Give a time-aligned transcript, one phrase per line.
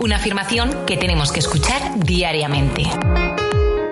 [0.00, 2.84] Una afirmación que tenemos que escuchar diariamente.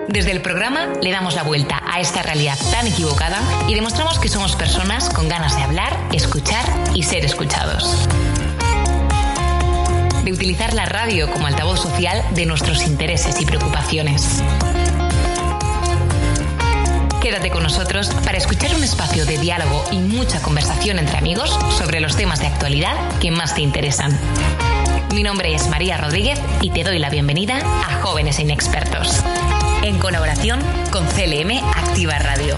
[0.07, 4.27] Desde el programa le damos la vuelta a esta realidad tan equivocada y demostramos que
[4.27, 8.09] somos personas con ganas de hablar, escuchar y ser escuchados.
[10.23, 14.41] De utilizar la radio como altavoz social de nuestros intereses y preocupaciones.
[17.21, 21.99] Quédate con nosotros para escuchar un espacio de diálogo y mucha conversación entre amigos sobre
[21.99, 24.17] los temas de actualidad que más te interesan.
[25.13, 29.23] Mi nombre es María Rodríguez y te doy la bienvenida a Jóvenes e Inexpertos,
[29.81, 30.59] en colaboración
[30.91, 32.55] con CLM Activa Radio.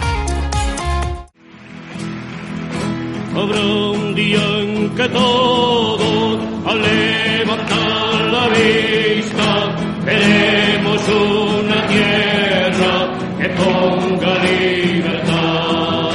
[3.34, 14.44] Habrá un día en que todos, al levantar la vista, veremos una tierra que ponga
[14.44, 16.12] libertad.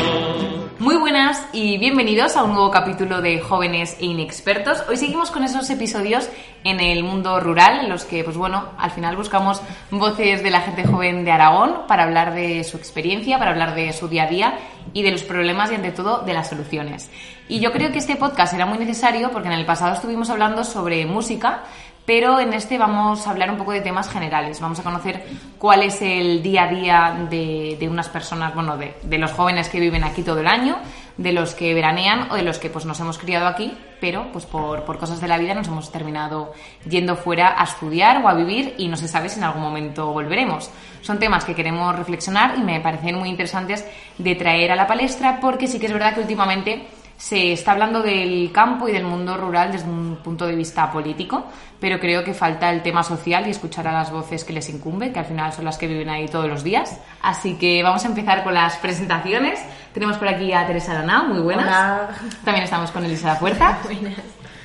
[0.78, 1.45] Muy buenas
[1.78, 4.84] bienvenidos a un nuevo capítulo de Jóvenes e Inexpertos.
[4.88, 6.28] Hoy seguimos con esos episodios
[6.64, 9.60] en el mundo rural, en los que, pues bueno, al final buscamos
[9.90, 13.92] voces de la gente joven de Aragón para hablar de su experiencia, para hablar de
[13.92, 14.58] su día a día
[14.94, 17.10] y de los problemas y, ante todo, de las soluciones.
[17.48, 20.64] Y yo creo que este podcast era muy necesario porque en el pasado estuvimos hablando
[20.64, 21.64] sobre música,
[22.06, 24.60] pero en este vamos a hablar un poco de temas generales.
[24.60, 25.26] Vamos a conocer
[25.58, 30.04] cuál es el día a día de, unas personas, bueno, de, los jóvenes que viven
[30.04, 30.78] aquí todo el año,
[31.16, 34.44] de los que veranean o de los que pues nos hemos criado aquí, pero pues
[34.44, 36.52] por, por cosas de la vida nos hemos terminado
[36.88, 40.12] yendo fuera a estudiar o a vivir y no se sabe si en algún momento
[40.12, 40.70] volveremos.
[41.00, 43.86] Son temas que queremos reflexionar y me parecen muy interesantes
[44.18, 48.02] de traer a la palestra porque sí que es verdad que últimamente se está hablando
[48.02, 51.46] del campo y del mundo rural desde un punto de vista político,
[51.80, 55.12] pero creo que falta el tema social y escuchar a las voces que les incumbe,
[55.12, 57.00] que al final son las que viven ahí todos los días.
[57.22, 59.60] Así que vamos a empezar con las presentaciones.
[59.92, 61.66] Tenemos por aquí a Teresa Aranao, muy buenas.
[61.66, 62.08] Hola.
[62.44, 63.78] También estamos con Elisa La Puerta.
[63.84, 64.14] Buenas.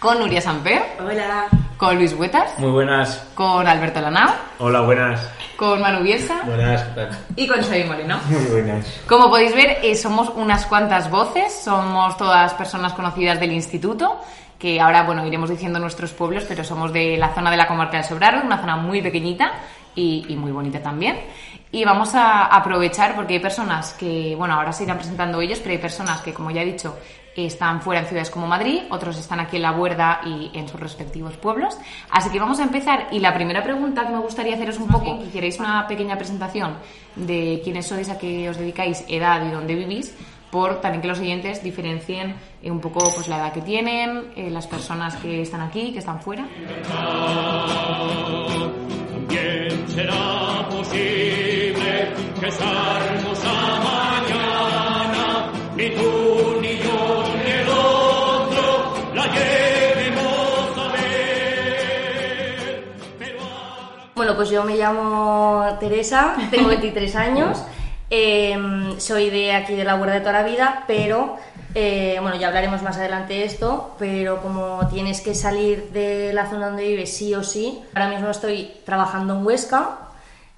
[0.02, 0.82] Con Nuria Samper.
[1.00, 1.48] Hola.
[1.78, 2.58] Con Luis Huetas.
[2.58, 3.24] Muy buenas.
[3.36, 4.34] Con Alberto Lanao.
[4.58, 5.30] Hola, buenas.
[5.56, 6.42] Con Manu Bielsa.
[6.44, 7.10] Buenas, ¿qué tal?
[7.36, 8.20] Y con Xavi Moreno.
[8.28, 9.00] Muy buenas.
[9.08, 14.20] Como podéis ver, eh, somos unas cuantas voces, somos todas personas conocidas del instituto,
[14.58, 17.98] que ahora, bueno, iremos diciendo nuestros pueblos, pero somos de la zona de la comarca
[17.98, 19.52] del Sobrarbe, una zona muy pequeñita
[19.94, 21.20] y, y, muy bonita también.
[21.72, 25.74] Y vamos a aprovechar porque hay personas que, bueno, ahora se irán presentando ellos, pero
[25.74, 26.98] hay personas que, como ya he dicho,
[27.36, 30.80] están fuera en ciudades como Madrid, otros están aquí en la Huerda y en sus
[30.80, 31.78] respectivos pueblos.
[32.10, 33.08] Así que vamos a empezar.
[33.12, 36.76] Y la primera pregunta que me gustaría haceros un poco, que queréis una pequeña presentación
[37.16, 40.16] de quiénes sois, a qué os dedicáis, edad y dónde vivís,
[40.52, 44.50] por también que los oyentes diferencien eh, un poco pues la edad que tienen, eh,
[44.50, 46.46] las personas que están aquí, que están fuera.
[49.14, 53.54] También será posible que esa hermosa
[53.84, 56.31] mañana ni tú
[64.14, 67.64] Bueno, pues yo me llamo Teresa, tengo 23 años,
[68.10, 68.58] eh,
[68.98, 71.38] soy de aquí de la Huerta de toda la vida, pero
[71.74, 76.50] eh, bueno, ya hablaremos más adelante de esto, pero como tienes que salir de la
[76.50, 79.98] zona donde vives sí o sí, ahora mismo estoy trabajando en Huesca,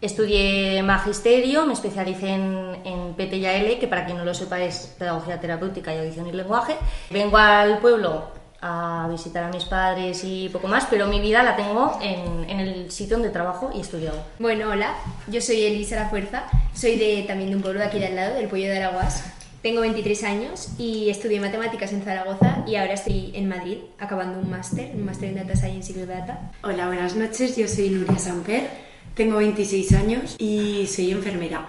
[0.01, 4.59] estudié magisterio, me especialicé en, en PT y AL, que para quien no lo sepa
[4.59, 6.75] es pedagogía terapéutica y audición y lenguaje.
[7.11, 11.57] Vengo al pueblo a visitar a mis padres y poco más, pero mi vida la
[11.57, 14.23] tengo en, en, el sitio donde trabajo y he estudiado.
[14.39, 14.95] Bueno, hola,
[15.27, 18.15] yo soy Elisa La Fuerza, soy de, también de un pueblo de aquí de al
[18.15, 19.25] lado, del Pollo de Araguas.
[19.61, 24.49] Tengo 23 años y estudié matemáticas en Zaragoza y ahora estoy en Madrid acabando un
[24.49, 26.51] máster, un máster en Data Science y Big Data.
[26.63, 28.69] Hola, buenas noches, yo soy Nuria Samper,
[29.13, 31.67] tengo 26 años y soy enfermera.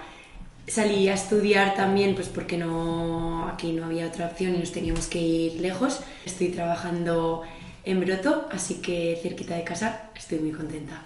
[0.67, 5.09] Salí a estudiar también pues porque no, aquí no había otra opción y nos teníamos
[5.09, 6.01] que ir lejos.
[6.25, 7.43] Estoy trabajando
[7.85, 11.03] en Broto, así que cerquita de casa estoy muy contenta.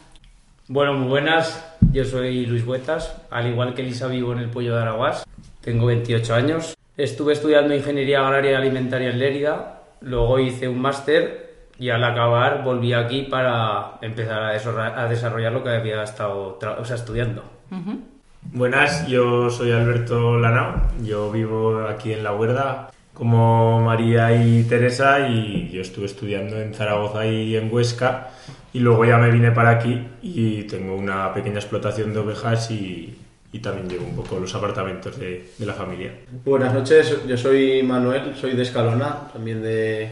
[0.69, 1.65] Bueno, muy buenas.
[1.93, 5.27] Yo soy Luis Huetas, al igual que Elisa vivo en el Pollo de Araguas.
[5.61, 6.77] Tengo 28 años.
[6.97, 12.63] Estuve estudiando Ingeniería Agraria y Alimentaria en Lérida, luego hice un máster y al acabar
[12.65, 17.45] volví aquí para empezar a desarrollar lo que había estado o sea, estudiando.
[17.71, 18.18] Uh -huh.
[18.43, 20.75] Buenas, yo soy Alberto Lanao,
[21.05, 26.73] yo vivo aquí en La Huerda como María y Teresa y yo estuve estudiando en
[26.73, 28.31] Zaragoza y en Huesca
[28.73, 33.17] y luego ya me vine para aquí y tengo una pequeña explotación de ovejas y,
[33.61, 36.13] también llevo un poco los apartamentos de, de la familia.
[36.45, 40.11] Buenas noches, yo soy Manuel, soy de Escalona, también de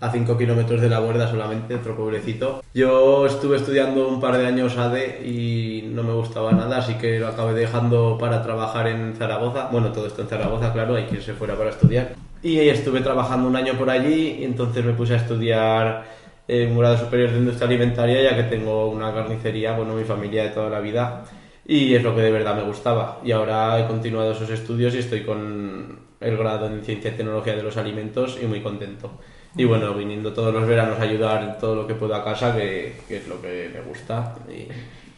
[0.00, 2.62] a 5 kilómetros de la Huerda solamente, otro pueblecito.
[2.74, 7.18] Yo estuve estudiando un par de años ADE y no me gustaba nada, así que
[7.18, 9.68] lo acabé dejando para trabajar en Zaragoza.
[9.72, 12.14] Bueno, todo esto en Zaragoza, claro, hay que irse fuera para estudiar.
[12.42, 16.04] Y estuve trabajando un año por allí y entonces me puse a estudiar
[16.48, 20.44] en un grado superior de industria alimentaria ya que tengo una carnicería, bueno, mi familia
[20.44, 21.24] de toda la vida
[21.66, 23.20] y es lo que de verdad me gustaba.
[23.24, 27.56] Y ahora he continuado esos estudios y estoy con el grado en Ciencia y Tecnología
[27.56, 29.18] de los Alimentos y muy contento.
[29.56, 32.54] Y bueno, viniendo todos los veranos a ayudar en todo lo que puedo a casa,
[32.54, 34.34] que, que es lo que me gusta.
[34.48, 34.68] Y,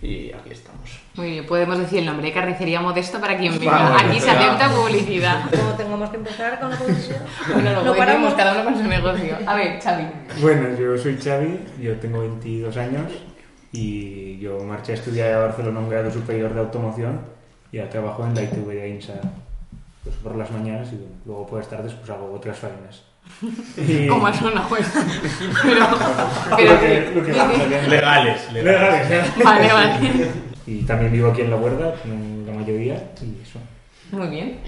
[0.00, 1.00] y aquí estamos.
[1.16, 3.72] Muy bien, podemos decir el nombre, carnicería modesto para quien venga.
[3.72, 5.50] Vamos, Aquí se acepta publicidad.
[5.50, 7.22] Como tengamos que empezar con la publicidad.
[7.52, 8.34] Bueno, lo No paramos.
[8.34, 9.36] cada uno con su negocio.
[9.44, 10.04] A ver, Xavi.
[10.40, 13.10] Bueno, yo soy Xavi, yo tengo 22 años
[13.72, 17.20] y yo marché a estudiar a Barcelona un grado superior de automoción
[17.72, 19.14] y ahora trabajo en la ITV de INSA
[20.04, 23.02] pues, por las mañanas y luego por las tardes pues hago otras faenas.
[25.62, 25.86] Pero,
[26.72, 27.32] Lo que- lo que-
[27.88, 28.52] Legales, legales.
[28.52, 29.22] Legales, ¿eh?
[29.44, 30.30] Vale, vale.
[30.66, 33.58] Y también vivo aquí en La Huerda, como la mayoría, y eso.
[34.10, 34.58] Muy bien.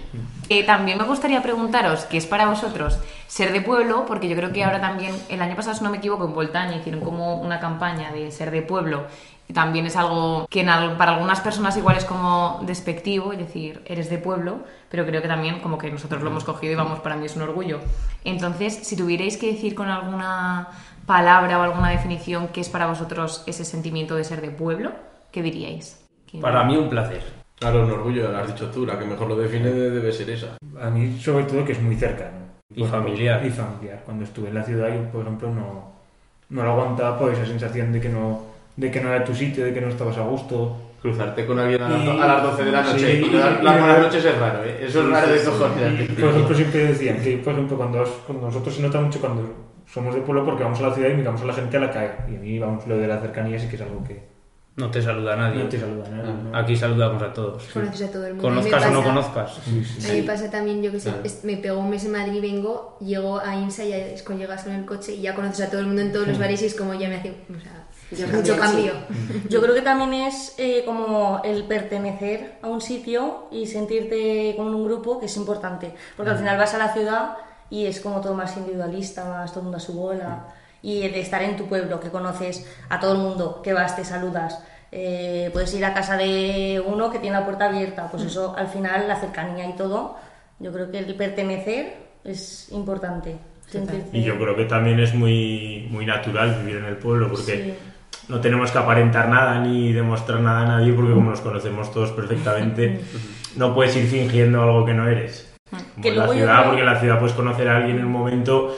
[0.51, 4.53] Eh, también me gustaría preguntaros qué es para vosotros ser de pueblo, porque yo creo
[4.53, 7.59] que ahora también, el año pasado, si no me equivoco, en Voltaña hicieron como una
[7.61, 9.07] campaña de ser de pueblo.
[9.53, 13.83] También es algo que en al- para algunas personas igual es como despectivo, es decir,
[13.87, 14.61] eres de pueblo,
[14.91, 17.37] pero creo que también como que nosotros lo hemos cogido y vamos, para mí es
[17.37, 17.81] un orgullo.
[18.25, 20.69] Entonces, si tuvierais que decir con alguna
[21.07, 24.93] palabra o alguna definición qué es para vosotros ese sentimiento de ser de pueblo,
[25.33, 26.01] ¿qué diríais?
[26.31, 26.43] ¿Quién?
[26.43, 27.23] Para mí un placer.
[27.59, 30.57] Claro, un orgullo, lo has dicho tú, la que mejor lo define debe ser esa.
[30.81, 32.39] A mí, sobre todo, que es muy cercano.
[32.75, 33.45] Y familiar.
[33.45, 34.03] Y familiar.
[34.05, 35.93] Cuando estuve en la ciudad, yo, por ejemplo, no,
[36.49, 38.43] no lo aguantaba por esa sensación de que no,
[38.81, 40.77] de que no era tu sitio, de que no estabas a gusto.
[41.03, 43.39] Cruzarte con alguien a las, Y- a las 12 de la noche sí, y no
[43.39, 44.85] dar las buenas noches es raro, ¿eh?
[44.87, 45.47] Eso es Sí, raro sí, de sí.
[45.47, 46.01] cojones.
[46.01, 49.55] Y, Por ejemplo, siempre decían que, por ejemplo, cuando, cuando nosotros se nota mucho cuando
[49.87, 51.91] somos de pueblo porque vamos a la ciudad y miramos a la gente a la
[51.91, 52.13] calle.
[52.31, 54.29] Y a mí, vamos, lo de la cercanía sí que es algo que
[54.77, 55.63] No te saluda nadie.
[55.63, 56.33] no te saluda nada.
[56.35, 56.57] ¿no?
[56.59, 57.65] Aquí saludamos a todos.
[57.73, 58.49] Conoces a todo el mundo.
[58.51, 59.55] Conozcas o no conozcas.
[59.65, 60.21] Sí, sí, A mí sí.
[60.21, 61.21] me pasa también, yo que sé, Ah.
[61.25, 64.23] es- me pego un mes en Madrid y vengo, llego a INSA y ya es
[64.23, 66.39] cuando llegas con el coche y ya conoces a todo el mundo en todos los
[66.39, 68.93] bares y es como ya me hace o sea, Ya mucho cambio.
[69.49, 74.75] Yo creo que también es eh, como el pertenecer a un sitio y sentirte con
[74.75, 75.95] un grupo que es importante.
[76.17, 77.37] Porque al final vas a la ciudad
[77.71, 80.47] y es como todo más individualista, más todo el mundo a su bola.
[80.83, 84.05] Y de estar en tu pueblo, que conoces a todo el mundo, que vas, te
[84.05, 84.63] saludas.
[84.93, 88.09] eh, puedes ir a casa de uno que tiene la puerta abierta.
[88.11, 90.17] Pues eso, al final, la cercanía y todo,
[90.59, 93.37] yo creo que el pertenecer es importante.
[93.71, 97.53] Sentirte- Y yo creo que también es muy, muy natural vivir en el pueblo porque
[97.53, 97.75] Sí.
[98.29, 102.13] No tenemos que aparentar nada ni demostrar nada a nadie porque como nos conocemos todos
[102.13, 103.01] perfectamente,
[103.57, 105.47] no puedes ir fingiendo algo que no eres.
[105.71, 108.13] Como en la ciudad, creo- porque en la ciudad puedes conocer a alguien en un
[108.13, 108.77] momento,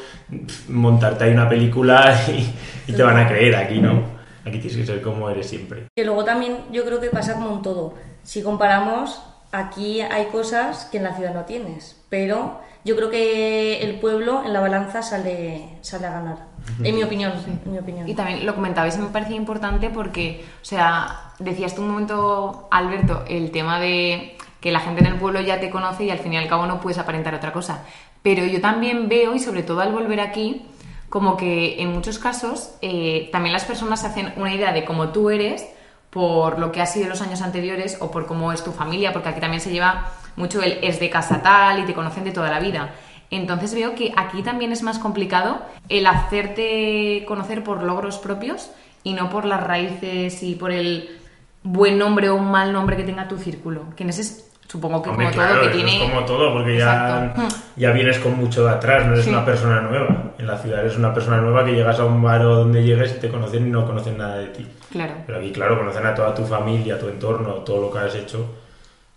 [0.68, 2.54] montarte ahí una película y,
[2.90, 3.56] y te van a creer.
[3.56, 4.02] Aquí no.
[4.44, 5.84] Aquí tienes que ser como eres siempre.
[5.96, 7.94] Que luego también yo creo que pasa como en todo.
[8.24, 9.22] Si comparamos,
[9.52, 14.42] aquí hay cosas que en la ciudad no tienes, pero yo creo que el pueblo
[14.44, 16.36] en la balanza sale, sale a ganar.
[16.82, 17.32] En mi opinión,
[17.64, 18.08] en mi opinión.
[18.08, 22.68] Y también lo comentabais y me parecía importante porque, o sea, decías tú un momento,
[22.70, 26.18] Alberto, el tema de que la gente en el pueblo ya te conoce y al
[26.18, 27.84] fin y al cabo no puedes aparentar otra cosa.
[28.22, 30.64] Pero yo también veo, y sobre todo al volver aquí,
[31.08, 35.08] como que en muchos casos eh, también las personas se hacen una idea de cómo
[35.10, 35.66] tú eres
[36.10, 39.30] por lo que ha sido los años anteriores o por cómo es tu familia, porque
[39.30, 42.50] aquí también se lleva mucho el es de casa tal y te conocen de toda
[42.50, 42.90] la vida.
[43.30, 48.70] Entonces veo que aquí también es más complicado el hacerte conocer por logros propios
[49.04, 51.18] y no por las raíces y por el
[51.62, 53.84] buen nombre o un mal nombre que tenga tu círculo.
[53.96, 55.96] Que en ese es, supongo que Hombre, como claro, todo, que tiene...
[56.04, 57.56] es como todo, porque ya, Exacto.
[57.76, 59.30] ya vienes con mucho de atrás, no eres Sí.
[59.30, 60.32] una persona nueva.
[60.38, 63.14] En la ciudad eres una persona nueva que llegas a un bar o donde llegues
[63.16, 64.66] y te conocen y no conocen nada de ti.
[64.90, 65.14] Claro.
[65.26, 68.44] Pero aquí, claro, conocen a toda tu familia, tu entorno, todo lo que has hecho.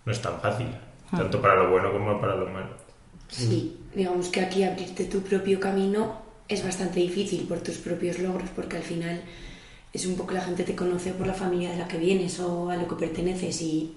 [0.04, 0.68] No es tan fácil.
[1.10, 2.70] Tanto para lo bueno como para lo malo.
[3.28, 8.48] Sí, digamos que aquí abrirte tu propio camino es bastante difícil por tus propios logros,
[8.54, 9.20] porque al final
[9.92, 12.70] es un poco la gente te conoce por la familia de la que vienes o
[12.70, 13.96] a lo que perteneces y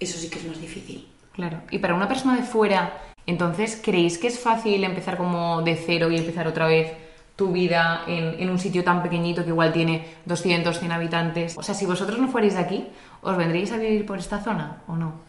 [0.00, 1.06] eso sí que es más difícil.
[1.32, 1.60] Claro.
[1.70, 6.10] Y para una persona de fuera, entonces, ¿creéis que es fácil empezar como de cero
[6.10, 6.92] y empezar otra vez
[7.36, 11.58] tu vida en, en un sitio tan pequeñito que igual tiene 200, 100 habitantes?
[11.58, 12.86] O sea, si vosotros no fuerais de aquí,
[13.20, 15.25] ¿os vendríais a vivir por esta zona o no?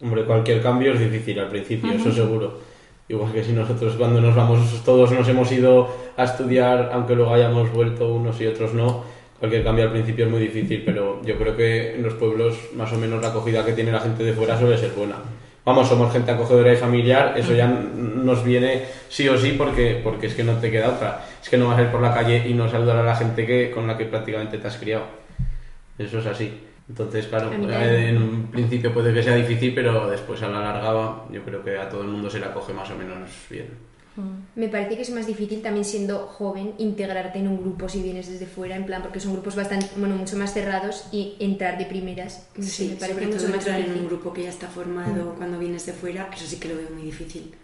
[0.00, 2.58] Hombre, cualquier cambio es difícil al principio, eso seguro.
[3.08, 7.32] Igual que si nosotros cuando nos vamos, todos nos hemos ido a estudiar, aunque luego
[7.32, 9.04] hayamos vuelto unos y otros no,
[9.38, 12.92] cualquier cambio al principio es muy difícil, pero yo creo que en los pueblos más
[12.92, 15.16] o menos la acogida que tiene la gente de fuera suele ser buena.
[15.64, 20.28] Vamos, somos gente acogedora y familiar, eso ya nos viene sí o sí porque, porque
[20.28, 21.24] es que no te queda otra.
[21.42, 23.46] Es que no vas a ir por la calle y no saludar a la gente
[23.46, 25.04] que, con la que prácticamente te has criado.
[25.98, 26.65] Eso es así.
[26.88, 31.24] Entonces, claro, eh, en un principio puede que sea difícil, pero después a la larga
[31.32, 33.86] yo creo que a todo el mundo se le acoge más o menos bien.
[34.54, 38.30] Me parece que es más difícil también siendo joven integrarte en un grupo si vienes
[38.30, 41.84] desde fuera, en plan, porque son grupos bastante, bueno, mucho más cerrados y entrar de
[41.84, 42.46] primeras.
[42.56, 44.02] no sé, Sí, me parece sobre mucho todo más entrar en difícil.
[44.02, 46.88] un grupo que ya está formado cuando vienes de fuera, eso sí que lo veo
[46.94, 47.54] muy difícil.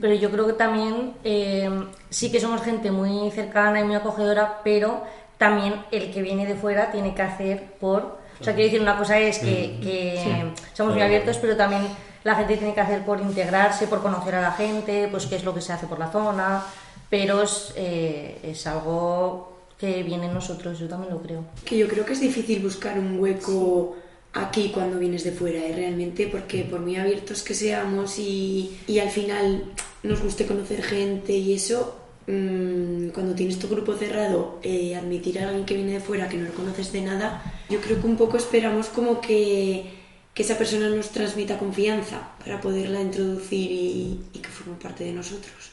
[0.00, 1.70] Pero yo creo que también eh,
[2.10, 5.04] sí que somos gente muy cercana y muy acogedora, pero
[5.36, 8.18] también el que viene de fuera tiene que hacer por...
[8.40, 11.82] O sea, quiero decir, una cosa es que, que somos muy abiertos, pero también
[12.24, 15.44] la gente tiene que hacer por integrarse, por conocer a la gente, pues qué es
[15.44, 16.64] lo que se hace por la zona,
[17.10, 21.44] pero es, eh, es algo que viene en nosotros, yo también lo creo.
[21.64, 23.96] Que yo creo que es difícil buscar un hueco
[24.34, 25.72] aquí cuando vienes de fuera, ¿eh?
[25.74, 29.64] realmente, porque por muy abiertos que seamos y, y al final
[30.02, 31.96] nos guste conocer gente y eso,
[32.28, 36.36] mm, cuando tienes tu grupo cerrado, eh, admitir a alguien que viene de fuera que
[36.36, 39.90] no lo conoces de nada, yo creo que un poco esperamos como que,
[40.34, 45.12] que esa persona nos transmita confianza para poderla introducir y, y que forme parte de
[45.12, 45.72] nosotros.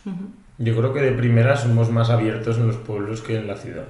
[0.57, 3.85] Yo creo que de primera somos más abiertos en los pueblos que en la ciudad.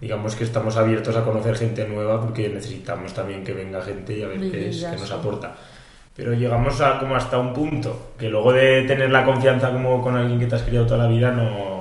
[0.00, 4.22] Digamos que estamos abiertos a conocer gente nueva porque necesitamos también que venga gente y
[4.22, 5.56] a ver qué, es, qué nos aporta.
[6.14, 10.16] Pero llegamos a como hasta un punto que luego de tener la confianza como con
[10.16, 11.75] alguien que te has criado toda la vida no,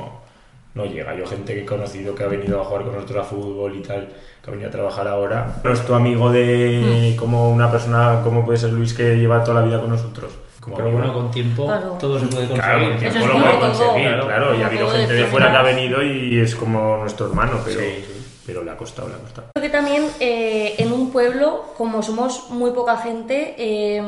[0.75, 1.15] no llega.
[1.15, 3.82] Yo gente que he conocido que ha venido a jugar con nosotros a fútbol y
[3.82, 4.08] tal,
[4.44, 8.46] que ha venido a trabajar ahora, no es tu amigo de como una persona como
[8.46, 10.32] puede ser Luis que lleva toda la vida con nosotros.
[10.60, 11.96] Como Pero bueno, con tiempo Claro.
[12.00, 12.62] todo se puede conseguir.
[12.63, 14.25] Claro, con tiempo Eso es lo puede conseguir, claro.
[14.25, 14.55] claro.
[14.55, 17.79] Y ha habido gente de fuera que ha venido y es como nuestro hermano, pero,
[17.79, 18.41] Sí, sí.
[18.48, 19.48] pero le ha costado, le ha costado.
[19.53, 24.01] Creo que también eh, en un pueblo, como somos muy poca gente, eh,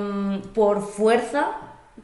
[0.56, 1.52] por fuerza,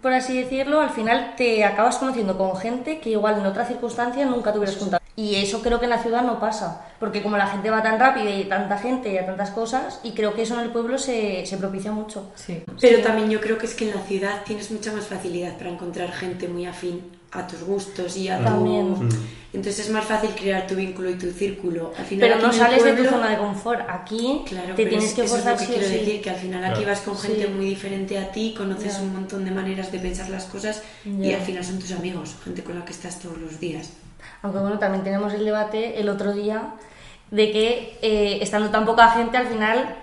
[0.04, 4.26] por así decirlo, al final te acabas conociendo con gente que igual en otra circunstancia
[4.26, 5.02] nunca te hubieras juntado.
[5.16, 8.00] Y eso creo que en la ciudad no pasa, porque como la gente va tan
[8.00, 10.72] rápido y hay tanta gente y hay tantas cosas, y creo que eso en el
[10.72, 12.32] pueblo se, se propicia mucho.
[12.36, 12.64] Sí.
[12.82, 15.70] Pero también yo creo que es que en la ciudad tienes mucha más facilidad para
[15.70, 17.02] encontrar gente muy afín
[17.34, 18.44] a tus gustos y a tu...
[18.46, 19.10] También.
[19.54, 21.94] Entonces es más fácil crear tu vínculo y tu círculo.
[21.98, 23.82] Al final Pero no sales de tu zona de confort.
[23.88, 25.94] Aquí Claro, te tienes es- que eso es forzar lo que sí quiero sí.
[26.00, 27.50] decir, que al final aquí vas con gente Sí.
[27.50, 31.42] muy diferente a ti, conoces un montón de maneras de pensar las cosas y al
[31.42, 33.92] final son tus amigos, gente con la que estás todos los días.
[34.42, 36.74] Aunque bueno, también tenemos el debate el otro día
[37.30, 39.98] de que eh, estando tan poca gente al final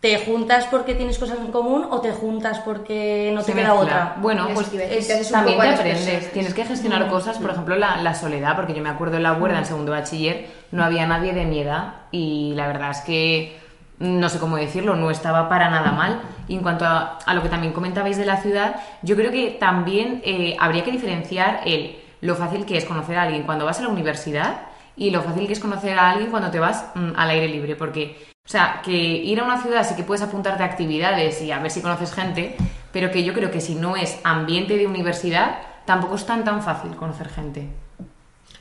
[0.00, 4.16] te juntas porque tienes cosas en común o te juntas porque no te queda otra.
[4.20, 6.04] Bueno, Eso pues es- también te aprendes.
[6.04, 6.32] personas.
[6.32, 7.10] Tienes que gestionar Mm.
[7.10, 9.90] cosas, por ejemplo, la, la soledad, porque yo me acuerdo en la huerda, en segundo
[9.92, 13.58] bachiller, no había nadie de mi edad y la verdad es que
[13.98, 16.20] no sé cómo decirlo, no estaba para nada mal.
[16.46, 19.56] Y en cuanto a, a lo que también comentabais de la ciudad, yo creo que
[19.58, 23.80] también eh, habría que diferenciar el, lo fácil que es conocer a alguien cuando vas
[23.80, 24.58] a la universidad
[24.96, 27.74] y lo fácil que es conocer a alguien cuando te vas mm, al aire libre,
[27.74, 28.16] porque,
[28.48, 31.58] o sea, que ir a una ciudad sí que puedes apuntarte a actividades y a
[31.58, 32.56] ver si conoces gente,
[32.94, 36.62] pero que yo creo que si no es ambiente de universidad, tampoco es tan tan
[36.62, 37.68] fácil conocer gente.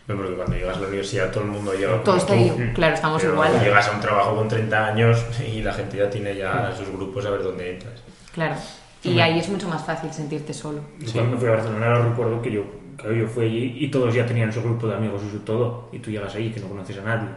[0.05, 2.95] No, porque cuando llegas a la universidad todo el mundo llega Todo está ahí, claro,
[2.95, 3.61] estamos Pero igual.
[3.61, 5.25] Llegas a un trabajo con 30 años
[5.55, 8.03] y la gente ya tiene ya sus grupos a ver dónde entras.
[8.33, 8.55] Claro.
[9.03, 9.23] Y Hombre.
[9.23, 10.81] ahí es mucho más fácil sentirte solo.
[10.99, 12.63] Yo Cuando fui a Barcelona lo recuerdo que yo,
[12.97, 15.87] claro, yo fui allí y todos ya tenían su grupo de amigos y su todo.
[15.93, 17.29] Y tú llegas ahí que no conoces a nadie,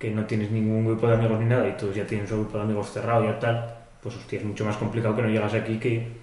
[0.00, 2.56] que no tienes ningún grupo de amigos ni nada y todos ya tienen su grupo
[2.56, 3.74] de amigos cerrado y ya tal.
[4.02, 6.16] Pues hostia, es mucho más complicado que no llegas aquí que...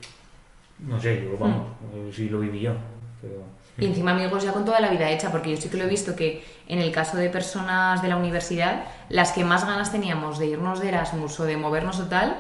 [0.80, 2.74] No sé, yo vamos, eh, sí lo viví yo.
[3.22, 3.36] Pero...
[3.78, 5.90] Y encima amigos ya con toda la vida hecha, porque yo sí que lo he
[5.90, 10.40] visto que en el caso de personas de la universidad, las que más ganas teníamos
[10.40, 12.38] de irnos de Erasmus o de movernos o tal,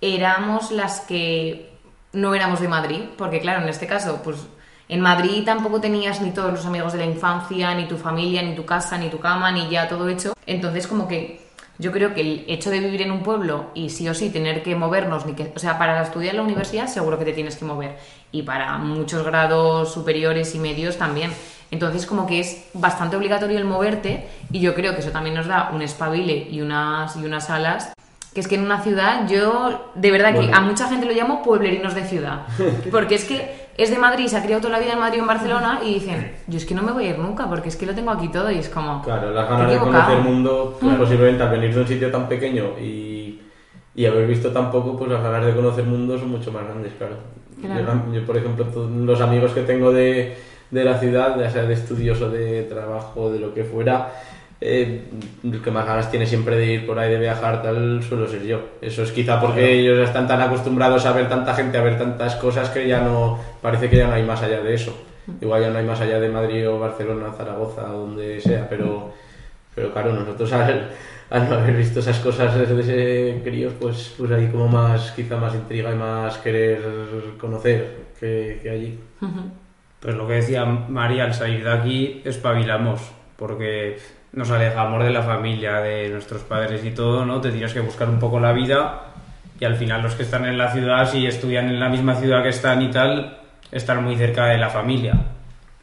[0.00, 1.74] éramos las que
[2.14, 4.46] no éramos de Madrid, porque claro, en este caso, pues
[4.90, 8.56] en Madrid tampoco tenías ni todos los amigos de la infancia, ni tu familia, ni
[8.56, 10.32] tu casa, ni tu cama, ni ya todo hecho.
[10.46, 14.08] Entonces como que yo creo que el hecho de vivir en un pueblo y sí
[14.08, 17.20] o sí tener que movernos, ni que, o sea, para estudiar en la universidad seguro
[17.20, 17.98] que te tienes que mover
[18.32, 21.30] y para muchos grados superiores y medios también.
[21.70, 25.46] Entonces como que es bastante obligatorio el moverte y yo creo que eso también nos
[25.46, 27.92] da un espabile y unas, y unas alas
[28.34, 31.42] que es que en una ciudad yo de verdad que a mucha gente lo llamo
[31.42, 32.46] pueblerinos de ciudad
[32.90, 35.22] porque es que es de Madrid, se ha criado toda la vida en Madrid o
[35.22, 37.76] en Barcelona y dicen, yo es que no me voy a ir nunca porque es
[37.76, 39.02] que lo tengo aquí todo y es como...
[39.02, 40.02] Claro, las "Qué ganas de equivocado".
[40.04, 40.98] conocer el mundo, pues Mm.
[40.98, 43.40] posiblemente al venir de un sitio tan pequeño y,
[43.94, 47.16] y haber visto tampoco, pues las ganas de conocer mundos son mucho más grandes, claro.
[47.60, 48.02] Claro.
[48.12, 50.36] Yo, yo, por ejemplo, to- los amigos que tengo de,
[50.70, 54.12] de la ciudad, ya sea de estudios o de trabajo, de lo que fuera,
[54.60, 55.04] eh,
[55.42, 58.44] el que más ganas tiene siempre de ir por ahí, de viajar, tal, suelo ser
[58.44, 58.60] yo.
[58.82, 59.72] Eso es quizá porque Claro.
[59.74, 63.38] ellos están tan acostumbrados a ver tanta gente, a ver tantas cosas, que ya no,
[63.62, 64.94] parece que ya no hay más allá de eso.
[65.40, 69.12] Igual ya no hay más allá de Madrid o Barcelona, Zaragoza, o donde sea, pero,
[69.74, 70.88] pero claro, nosotros al,
[71.30, 75.36] al no haber visto esas cosas desde ese críos, pues, pues hay como más, quizá
[75.36, 76.80] más intriga y más querer
[77.40, 78.98] conocer que, que allí.
[80.00, 83.00] Pues lo que decía María, al salir de aquí espabilamos,
[83.36, 83.98] porque
[84.32, 87.40] nos alejamos de la familia, de nuestros padres y todo, ¿no?
[87.40, 89.02] Te tienes que buscar un poco la vida
[89.58, 92.42] y al final los que están en la ciudad, si estudian en la misma ciudad
[92.42, 93.38] que están y tal,
[93.72, 95.14] están muy cerca de la familia.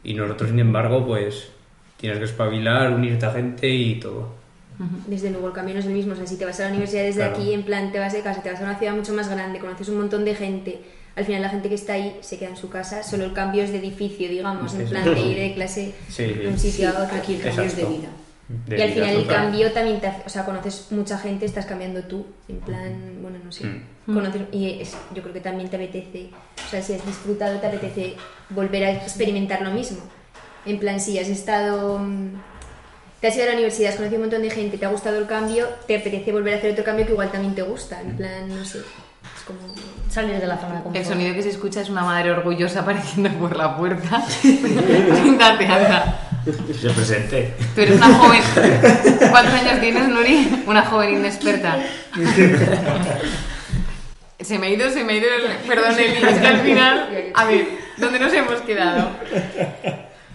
[0.02, 1.50] Y nosotros, sin embargo, pues
[1.96, 4.36] tienes que espabilar, unirte a gente y todo.
[5.08, 7.02] Desde luego el camino es el mismo, o sea, si te vas a la universidad
[7.02, 7.34] desde Claro.
[7.36, 9.58] aquí, en plan, te vas de casa, te vas a una ciudad mucho más grande,
[9.58, 10.80] conoces un montón de gente,
[11.16, 13.64] al final la gente que está ahí se queda en su casa, solo el cambio
[13.64, 16.32] es de edificio, digamos, en plan de ir de clase de sí.
[16.46, 17.16] un sitio Sí, a otro.
[17.16, 18.08] aquí el cambio es de vida.
[18.48, 19.36] De y al final el total.
[19.36, 23.36] cambio también te hace, o sea, conoces mucha gente, estás cambiando tú, en plan, bueno,
[23.44, 23.66] no sé,
[24.06, 24.14] Mm.
[24.14, 26.30] conocer, y es- yo creo que también te apetece,
[26.66, 28.14] o sea, si has disfrutado, te apetece
[28.50, 29.98] volver a experimentar lo mismo.
[30.64, 32.28] En plan, si has estado, mm,
[33.20, 35.18] te has ido a la universidad, has conocido un montón de gente, te ha gustado
[35.18, 38.16] el cambio, te apetece volver a hacer otro cambio que igual también te gusta, en
[38.16, 39.58] plan, no sé, es como...
[40.08, 40.96] Salir de la zona de confort.
[40.96, 44.22] El sonido que se escucha es una madre orgullosa apareciendo por la puerta.
[44.30, 46.18] Siéntate, anda.
[46.80, 47.54] Se presente.
[47.74, 48.40] Tú eres una joven.
[49.30, 50.64] ¿Cuántos años tienes, Nuri?
[50.66, 51.78] Una joven inexperta.
[54.40, 55.56] Se me ha ido, se me ha ido el...
[55.66, 57.32] Perdón, Eli, es que al final...
[57.34, 59.10] A ver, ¿dónde nos hemos quedado?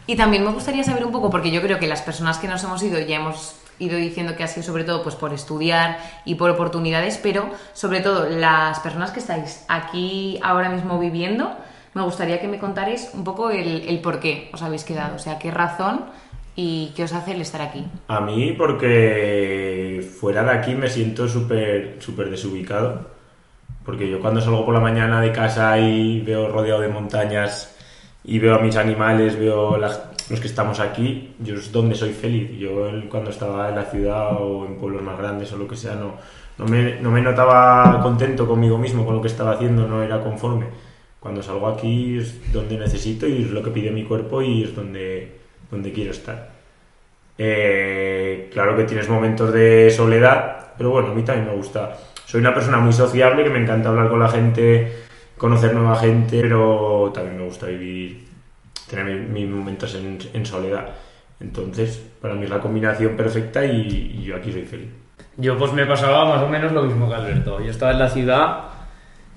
[0.05, 2.63] Y también me gustaría saber un poco, porque yo creo que las personas que nos
[2.63, 6.35] hemos ido ya hemos ido diciendo que ha sido sobre todo pues por estudiar y
[6.35, 11.55] por oportunidades, pero sobre todo las personas que estáis aquí ahora mismo viviendo,
[11.93, 15.19] me gustaría que me contarais un poco el, el por qué os habéis quedado, o
[15.19, 16.05] sea, qué razón
[16.55, 17.85] y qué os hace el estar aquí.
[18.07, 23.13] A mí porque fuera de aquí me siento súper súper desubicado.
[23.85, 27.75] Porque yo cuando salgo por la mañana de casa y veo rodeado de montañas
[28.23, 32.13] y veo a mis animales, veo la- los que estamos aquí, yo es donde soy
[32.13, 32.51] feliz.
[32.57, 32.71] Yo
[33.09, 36.13] cuando estaba en la ciudad o en pueblos más grandes o lo que sea, no,
[36.57, 40.21] no, me, no me notaba contento conmigo mismo, con lo que estaba haciendo, no era
[40.23, 40.67] conforme.
[41.23, 44.75] Cuando salgo aquí es donde necesito y es lo que pide mi cuerpo y es
[44.75, 45.31] donde,
[45.71, 46.51] donde quiero estar.
[47.37, 51.95] Eh, claro que tienes momentos de soledad, pero bueno, a mí también me gusta.
[52.25, 54.91] Soy una persona muy sociable, que me encanta hablar con la gente,
[55.37, 58.25] conocer nueva gente, pero también me gusta vivir,
[58.89, 60.89] tener mi- mis momentos en, en soledad.
[61.39, 64.89] Entonces, para mí es la combinación perfecta y, y yo aquí soy feliz.
[65.37, 67.59] Yo pues me pasaba más o menos lo mismo que Alberto.
[67.61, 68.59] Yo estaba en la ciudad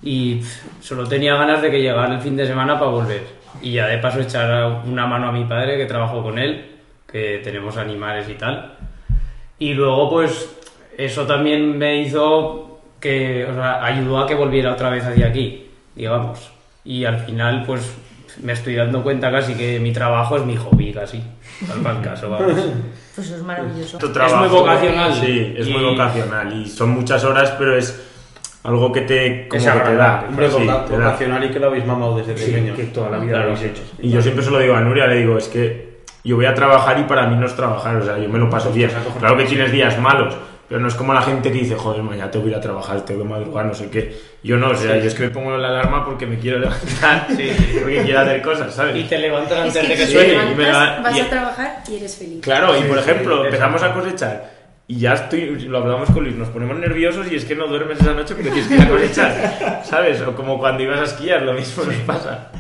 [0.03, 3.23] y pff, solo tenía ganas de que llegara el fin de semana para volver.
[3.63, 6.67] Y ya de paso echar una mano a mi padre, que trabajo con él,
[7.11, 8.77] que tenemos animales y tal.
[9.59, 10.55] Y luego pues
[10.99, 15.67] eso también me hizo que, o sea, ayudó a que volviera otra vez hacia aquí,
[15.95, 16.51] digamos.
[16.85, 17.97] Y al final pues
[18.43, 21.23] me estoy dando cuenta casi que mi trabajo es mi hobby casi,
[21.67, 22.53] tal para el caso, vamos.
[23.17, 23.97] Pues eso es maravilloso.
[23.97, 25.15] Tu trabajo, muy vocacional.
[25.15, 27.99] Sí, es muy vocacional y son muchas horas, pero es
[28.67, 30.25] algo que te, como Es que te da.
[30.29, 30.77] Sí, te da.
[30.91, 32.75] vocacional y que lo habéis mamado desde Sí, pequeño.
[32.75, 33.51] que toda la vida Claro.
[33.51, 33.83] lo habéis hecho.
[34.01, 36.55] Y yo siempre se lo digo a Nuria, le digo, es que yo voy a
[36.55, 38.91] trabajar y para mí no es trabajar, o sea, yo me lo paso bien.
[39.21, 40.35] Claro que tienes días malos,
[40.69, 43.01] pero no es como la gente que dice, joder, mañana tengo que ir a trabajar,
[43.03, 44.13] tengo que madrugar, no sé qué.
[44.43, 47.27] Yo no, o sea, yo es que me pongo la alarma porque me quiero levantar,
[47.29, 49.09] porque quiero hacer cosas, Y ¿sabes?
[49.09, 50.29] te levantas Es antes que de que sí, suene.
[50.29, 52.41] te y me vas y- a trabajar y eres feliz.
[52.43, 54.56] Claro, y Sí, por sí, ejemplo, sí, empezamos a cosechar
[54.89, 58.01] y ya estoy, lo hablamos con Luis, nos ponemos nerviosos y es que no duermes
[58.01, 60.21] esa noche porque tienes que ir a cosechar, ¿sabes?
[60.23, 62.51] O como cuando ibas a esquiar, lo mismo nos pasa.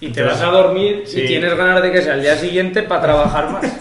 [0.00, 1.22] Y te vas a dormir Sí.
[1.22, 3.64] y tienes ganas de que sea el día siguiente para trabajar más.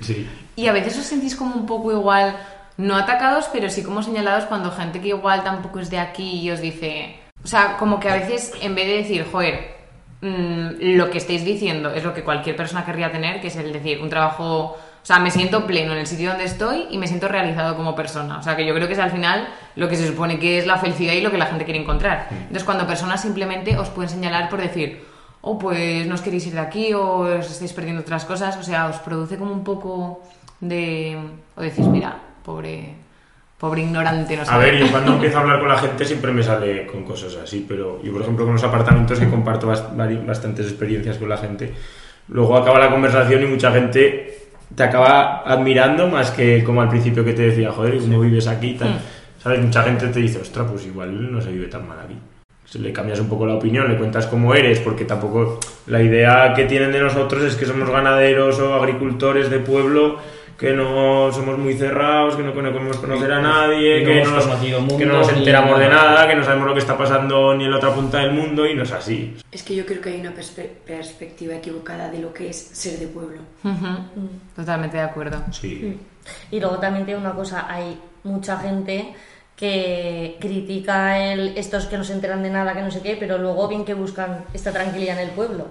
[0.00, 0.28] Sí.
[0.56, 2.36] Y a veces os sentís como un poco igual,
[2.76, 6.50] no atacados, pero sí como señalados cuando gente que igual tampoco es de aquí y
[6.50, 7.16] os dice...
[7.42, 9.74] O sea, como que a veces en vez de decir, joder,
[10.20, 13.72] mm, lo que estáis diciendo es lo que cualquier persona querría tener, que es el
[13.72, 14.78] decir, un trabajo...
[15.08, 17.94] O sea, me siento pleno en el sitio donde estoy y me siento realizado como
[17.94, 18.36] persona.
[18.36, 20.66] O sea, que yo creo que es al final lo que se supone que es
[20.66, 22.26] la felicidad y lo que la gente quiere encontrar.
[22.30, 25.02] Entonces, cuando personas simplemente os pueden señalar por decir,
[25.40, 28.62] o pues no os queréis ir de aquí o os estáis perdiendo otras cosas, o
[28.62, 30.20] sea, os produce como un poco
[30.60, 31.16] de...
[31.56, 32.92] o decís, mira, pobre,
[33.56, 34.50] pobre ignorante, no sé.
[34.52, 37.34] A ver, yo cuando empiezo a hablar con la gente siempre me sale con cosas
[37.42, 41.30] así, pero yo por ejemplo con los apartamentos que comparto bas- vari- bastantes experiencias con
[41.30, 41.72] la gente,
[42.28, 47.24] luego acaba la conversación y mucha gente te acaba admirando más que como al principio
[47.24, 48.74] que te decía, joder, ¿y ¿cómo vives aquí?
[48.74, 48.90] Tal.
[48.90, 48.98] Hmm.
[49.42, 49.60] ¿Sabes?
[49.60, 52.14] Mucha gente te dice, ostras, pues igual no se vive tan mal aquí.
[52.64, 56.52] Si le cambias un poco la opinión, le cuentas cómo eres, porque tampoco la idea
[56.54, 60.18] que tienen de nosotros es que somos ganaderos o agricultores de pueblo,
[60.58, 64.80] que no somos muy cerrados, que no podemos conocer a nadie, que, no nos, conocido
[64.80, 66.26] mundo, que no nos ni enteramos de nada.
[66.26, 68.74] que no sabemos lo que está pasando ni en la otra punta del mundo y
[68.74, 69.36] no es así.
[69.52, 72.98] Es que yo creo que hay una perspe- perspectiva equivocada de lo que es ser
[72.98, 73.38] de pueblo.
[73.62, 74.28] Ujú.
[74.56, 75.42] Totalmente de acuerdo.
[75.52, 75.96] Sí.
[76.50, 79.14] Y luego también tiene una cosa, hay mucha gente
[79.54, 83.38] que critica el estos que no se enteran de nada, que no sé qué, pero
[83.38, 85.66] luego bien que buscan esta tranquilidad en el pueblo.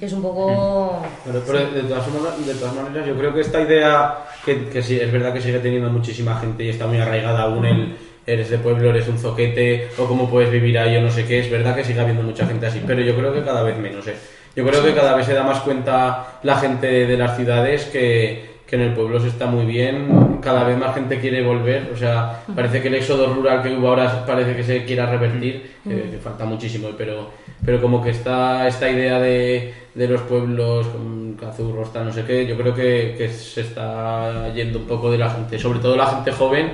[0.00, 1.02] Que es un poco...
[1.24, 4.82] Pero, pero de, todas formas- de todas maneras, yo creo que esta idea, que, que
[4.82, 7.96] sí, es verdad que sigue teniendo muchísima gente y está muy arraigada aún el
[8.26, 11.40] eres de pueblo, eres un zoquete, o cómo puedes vivir ahí, o no sé qué,
[11.40, 14.06] es verdad que sigue habiendo mucha gente así, pero yo creo que cada vez menos,
[14.06, 14.14] ¿eh?
[14.54, 18.51] Yo creo que cada vez se da más cuenta la gente de las ciudades que,
[18.72, 21.96] que en el pueblo se está muy bien, cada vez más gente quiere volver, o
[21.96, 25.94] sea, parece que el éxodo rural que hubo ahora parece que se quiera revertir, que,
[26.10, 27.28] que falta muchísimo, pero,
[27.62, 32.24] pero como que está esta idea de, de los pueblos con cazurros, tal, no sé
[32.24, 35.94] qué, yo creo que, que se está yendo un poco de la gente, sobre todo
[35.94, 36.72] la gente joven,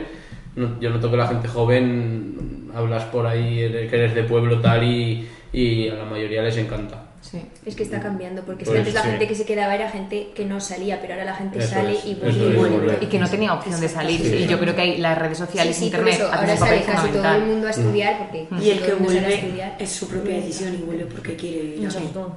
[0.55, 3.57] no- yo noto que la gente joven hablas por ahí
[3.91, 7.07] que eres de pueblo tal y, y a la mayoría les encanta.
[7.21, 7.43] Sí.
[7.67, 9.09] Es que está cambiando, porque es Pues antes la sí.
[9.11, 11.93] gente que se quedaba era gente que no salía, pero ahora la gente Eso sale
[11.99, 13.05] es, y vuelve es, y.
[13.05, 14.21] Y que no tenía opción de salir.
[14.21, 14.37] Sí.
[14.37, 16.83] Y yo creo que ahí las redes sociales, Sí, sí, por internet, eso, ahora sale
[16.83, 19.77] casi todo el mundo a estudiar porque Y el que vuelve estudiar.
[19.79, 21.83] es su propia decisión y vuelve porque quiere.
[21.83, 22.37] Exacto.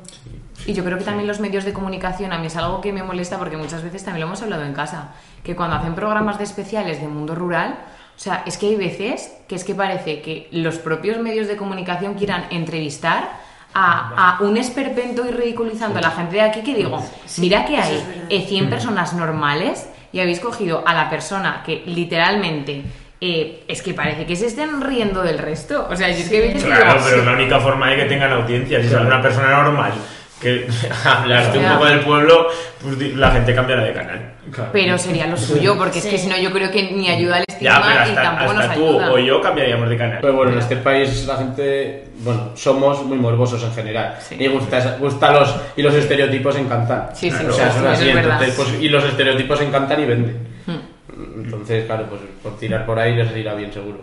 [0.66, 3.02] Y yo creo que también los medios de comunicación a mí es algo que me
[3.04, 5.14] molesta porque muchas veces también lo hemos hablado en casa,
[5.44, 7.80] que cuando hacen programas de especiales de mundo rural,
[8.16, 11.56] o sea, es que hay veces que es que parece que los propios medios de
[11.56, 13.41] comunicación quieran entrevistar
[13.74, 17.04] a, a un esperpento y ridiculizando a la gente de aquí que digo,
[17.38, 22.84] mira que hay eh, 100 personas normales y habéis cogido a la persona que literalmente...
[23.24, 25.88] eh, es que parece que se estén riendo del resto.
[25.90, 27.98] O sea, yo es que hay veces que Claro, pero es la única forma de
[27.98, 28.82] que tengan audiencia.
[28.82, 29.94] Si es una persona normal
[30.42, 30.68] que
[31.06, 32.48] hablaste un poco del pueblo,
[32.82, 34.34] pues la gente cambiará de canal.
[34.74, 37.46] Pero sería lo suyo, porque es que si no, yo creo que ni ayuda al
[37.48, 39.12] estigma Ya, pero y hasta, tampoco nos hasta tú ayuda.
[39.12, 40.18] o yo cambiaríamos de canal.
[40.20, 44.18] Pero bueno, en este país la gente, bueno, somos muy morbosos en general.
[44.38, 47.10] Y gusta, gusta los, y los estereotipos encantan.
[47.14, 48.42] Sí, sí, o sea, sí, son eso así, es verdad.
[48.42, 50.48] entonces, pues, y los estereotipos encantan y venden.
[50.66, 51.44] Hmm.
[51.44, 54.00] Entonces, claro, pues por tirar por ahí les irá bien seguro.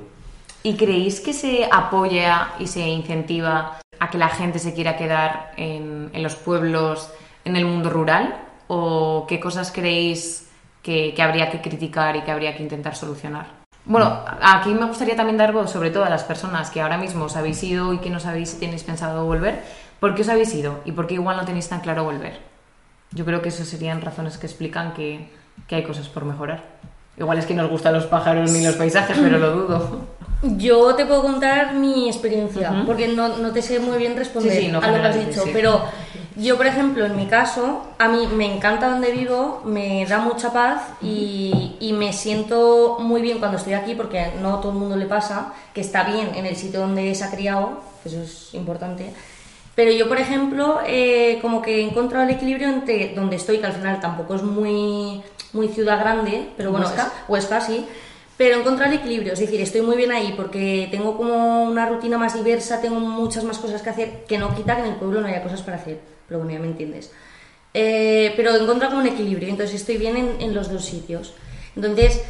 [0.63, 5.53] ¿Y creéis que se apoya y se incentiva a que la gente se quiera quedar
[5.57, 7.11] en, los pueblos,
[7.45, 8.37] en el mundo rural?
[8.69, 10.49] ¿O qué cosas creéis
[10.83, 13.59] que, que habría que criticar y que habría que intentar solucionar?
[13.85, 17.25] Bueno, aquí me gustaría también dar voz sobre todo a las personas que ahora mismo
[17.25, 19.63] os habéis ido y que no sabéis si tenéis pensado volver.
[19.99, 20.81] ¿Por qué os habéis ido?
[20.85, 22.39] ¿Y por qué igual no tenéis tan claro volver?
[23.13, 25.31] Yo creo que eso serían razones que explican que,
[25.67, 26.65] que hay cosas por mejorar.
[27.17, 30.01] Igual es que no os gustan los pájaros ni los paisajes, pero lo dudo.
[30.43, 34.67] Yo te puedo contar mi experiencia, porque no, no te sé muy bien responder Sí,
[34.67, 35.51] sí, no a lo que has dicho, sí.
[35.53, 35.83] pero
[36.37, 40.53] yo, por ejemplo, en mi caso, a mí me encanta donde vivo, me da mucha
[40.53, 44.79] paz y, y me siento muy bien cuando estoy aquí, porque no a todo el
[44.79, 48.23] mundo le pasa, que está bien en el sitio donde se ha criado, que eso
[48.23, 49.13] es importante.
[49.75, 53.67] Pero yo, por ejemplo, eh, como que he encontrado el equilibrio entre donde estoy, que
[53.67, 55.21] al final tampoco es muy,
[55.53, 57.03] muy ciudad grande, pero bueno, ¿Huesca?
[57.03, 57.87] es- Huesca sí,
[58.39, 62.35] pero encontrar equilibrio, es decir, estoy muy bien ahí porque tengo como una rutina más
[62.35, 65.27] diversa, tengo muchas más cosas que hacer, que no quita que en el pueblo no
[65.27, 67.11] haya cosas para hacer, pero bueno, ya me entiendes.
[67.75, 71.35] Eh, pero encuentro como un equilibrio, entonces estoy bien en, en los dos sitios.
[71.75, 72.23] Entonces,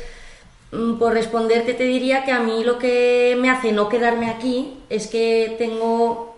[0.72, 4.82] mm, por responderte te diría que a mí lo que me hace no quedarme aquí
[4.88, 6.34] es que tengo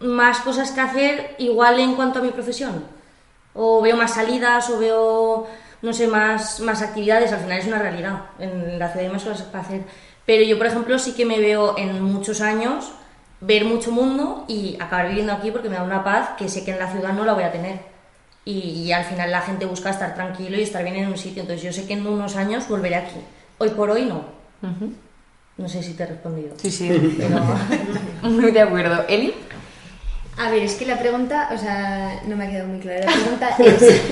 [0.00, 2.84] más cosas que hacer igual en cuanto a mi profesión.
[3.52, 5.46] O veo más salidas o veo,
[5.82, 7.32] no sé, más, más actividades.
[7.32, 8.22] Al final es una realidad.
[8.38, 9.82] En la ciudad hay más cosas para hacer.
[10.26, 12.92] Pero yo, por ejemplo, sí que me veo en muchos años
[13.40, 16.72] ver mucho mundo y acabar viviendo aquí porque me da una paz que sé que
[16.72, 17.80] en la ciudad no la voy a tener.
[18.44, 21.42] Y, y al final la gente busca estar tranquilo y estar bien en un sitio.
[21.42, 23.20] Entonces yo sé que en unos años volveré aquí.
[23.58, 24.24] Hoy por hoy no.
[25.56, 26.54] No sé si te he respondido.
[26.56, 26.88] Sí, sí.
[28.22, 29.04] Muy de acuerdo.
[29.08, 29.34] ¿Eli?
[30.38, 33.04] A ver, es que la pregunta, o sea, no me ha quedado muy clara.
[33.04, 34.02] La pregunta es...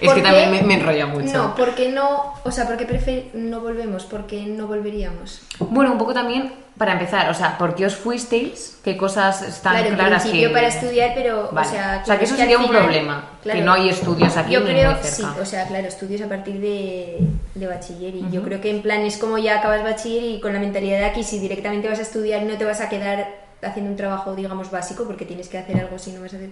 [0.00, 1.32] Es ¿por que también me, me enrolla mucho.
[1.32, 2.34] No, ¿por qué no?
[2.44, 4.04] O sea, ¿por qué prefer- no volvemos?
[4.04, 5.42] ¿Por qué no volveríamos?
[5.58, 8.78] Bueno, un poco también para empezar, o sea, ¿por qué os fuisteis?
[8.82, 10.54] ¿Qué cosas están claro, en claras principio que...
[10.54, 11.68] para estudiar, pero, Vale.
[11.68, 11.80] o sea...
[11.80, 14.52] O sea, claro, que es eso sería un final- problema, que no hay estudios aquí
[14.54, 15.34] Yo creo, muy cerca.
[15.34, 17.18] sí, o sea, claro, estudios a partir de,
[17.54, 20.54] de bachiller y yo creo que en plan es como ya acabas bachiller y con
[20.54, 23.28] la mentalidad de aquí, si directamente vas a estudiar no te vas a quedar
[23.62, 26.48] haciendo un trabajo, digamos, básico, porque tienes que hacer algo si no vas a hacer...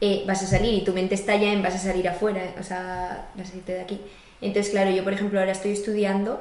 [0.00, 2.62] eh, vas a salir y tu mente está ya en vas a salir afuera, o
[2.62, 4.00] sea, vas a irte de aquí.
[4.40, 6.40] Entonces, claro, yo por ejemplo ahora estoy estudiando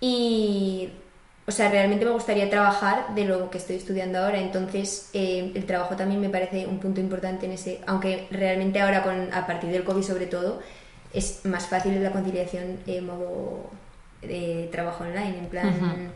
[0.00, 0.90] y
[1.46, 5.64] o sea, realmente me gustaría trabajar de lo que estoy estudiando ahora, entonces eh, el
[5.64, 9.70] trabajo también me parece un punto importante en ese, aunque realmente ahora con, a partir
[9.70, 10.60] del COVID sobre todo,
[11.14, 13.70] es más fácil la conciliación en modo
[14.20, 16.12] de trabajo online, en plan...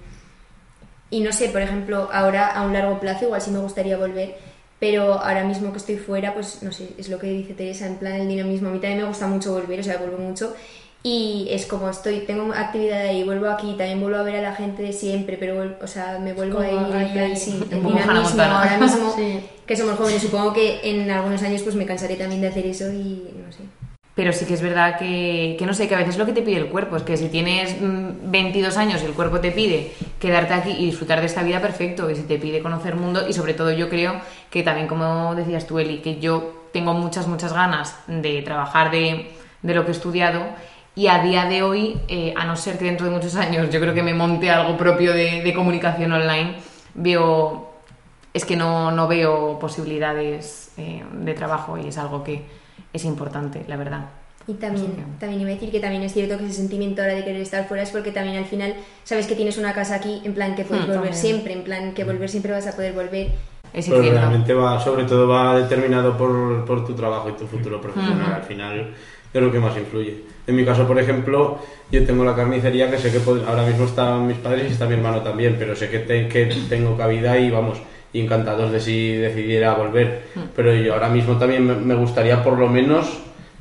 [1.09, 4.35] Y no sé, por ejemplo, ahora a un largo plazo igual sí me gustaría volver,
[4.83, 7.95] pero ahora mismo que estoy fuera, pues no sé, es lo que dice Teresa, en
[7.99, 8.69] plan el dinamismo.
[8.69, 10.57] A mí también me gusta mucho volver, o sea, vuelvo mucho.
[11.05, 14.57] Y es como estoy, tengo actividad ahí, vuelvo aquí, también vuelvo a ver a la
[14.57, 17.37] gente de siempre, pero o sea, me vuelvo a ir Como ahí, en plan, ahí.
[17.37, 19.41] sí, el dinamismo ahora mismo, Sí.
[19.67, 22.91] que somos jóvenes, supongo que en algunos años pues me cansaré también de hacer eso
[22.93, 23.61] y no sé.
[24.15, 26.43] Pero sí que es verdad que, que no sé, que a veces lo que te
[26.43, 29.93] pide el cuerpo es que si tienes mm, 22 años y el cuerpo te pide
[30.21, 32.11] quedarte aquí y disfrutar de esta vida, perfecto.
[32.11, 34.21] Y si te pide conocer mundo, y sobre todo yo creo
[34.51, 39.31] que también, como decías tú, Eli, que yo tengo muchas, muchas ganas de trabajar de,
[39.63, 40.45] de lo que he estudiado.
[40.95, 43.81] Y a día de hoy, eh, a no ser que dentro de muchos años yo
[43.81, 46.57] creo que me monte algo propio de, de comunicación online,
[46.95, 47.73] veo
[48.35, 52.43] es que no, no veo posibilidades eh, de trabajo y es algo que
[52.93, 54.07] es importante, la verdad.
[54.47, 57.15] Y también, que- también iba a decir que también es cierto que ese sentimiento ahora
[57.15, 58.75] de querer estar fuera es porque también al final
[59.05, 61.15] sabes que tienes una casa aquí, en plan que puedes Hmm, volver también.
[61.23, 63.29] siempre, en plan que volver siempre vas a poder volver.
[63.73, 64.19] Es Pero increíble.
[64.19, 68.21] realmente va, sobre todo va determinado por, por tu trabajo y tu futuro profesional.
[68.27, 68.35] Ujú.
[68.35, 68.95] Al final
[69.33, 70.25] es lo que más influye.
[70.47, 71.59] En mi caso, por ejemplo,
[71.93, 74.95] yo tengo la carnicería que sé que ahora mismo están mis padres y está mi
[74.95, 77.79] hermano también, pero sé que, te- que tengo cabida y vamos,
[78.13, 80.23] y encantados de si decidiera volver.
[80.55, 83.07] Pero yo ahora mismo también me- gustaría por lo menos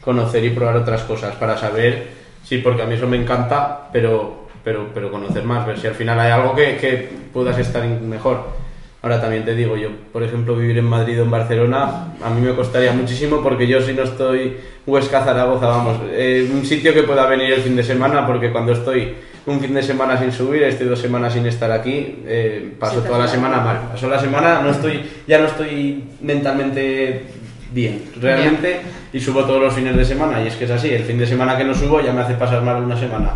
[0.03, 2.07] conocer y probar otras cosas para saber,
[2.43, 5.93] sí, porque a mí eso me encanta, pero, pero, pero conocer más, ver si al
[5.95, 8.59] final hay algo que, que puedas estar mejor.
[9.03, 12.39] Ahora también te digo, yo, por ejemplo, vivir en Madrid o en Barcelona, a mí
[12.41, 17.01] me costaría muchísimo porque yo si no estoy Huesca, Zaragoza, vamos, eh, un sitio que
[17.03, 20.63] pueda venir el fin de semana, porque cuando estoy un fin de semana sin subir,
[20.63, 23.79] estoy dos semanas sin estar aquí, eh, paso te toda la semana mal.
[23.91, 27.23] Paso la semana, no estoy, ya no estoy mentalmente
[27.71, 31.03] bien, realmente, y subo todos los fines de semana, y es que es así, el
[31.03, 33.31] fin de semana que no subo ya me hace pasar mal una semana.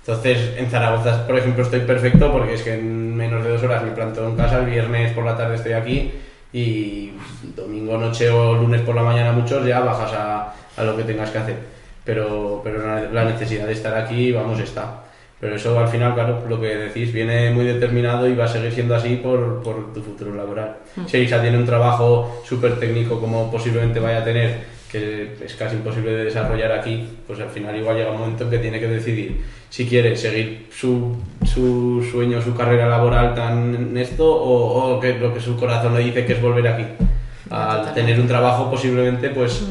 [0.00, 3.84] Entonces, en Zaragoza, por ejemplo, estoy perfecto porque es que en menos de dos horas
[3.84, 6.10] me planteo en casa, el viernes por la tarde estoy aquí
[6.52, 7.12] y
[7.54, 11.30] domingo noche o lunes por la mañana muchos ya bajas a, a lo que tengas
[11.30, 11.56] que hacer.
[12.04, 15.02] Pero, pero la necesidad de estar aquí, vamos, está.
[15.40, 18.72] Pero eso al final, claro, lo que decís, viene muy determinado y va a seguir
[18.72, 20.76] siendo así por, por tu futuro laboral.
[21.06, 24.58] Si Isa tiene un trabajo súper técnico como posiblemente vaya a tener,
[24.92, 28.50] que es casi imposible de desarrollar aquí, pues al final igual llega un momento en
[28.50, 33.96] que tiene que decidir si quiere seguir su, su sueño, su carrera laboral tan en
[33.96, 36.84] esto o, o que lo que su corazón le dice que es volver aquí.
[37.48, 39.64] Al tener un trabajo posiblemente pues,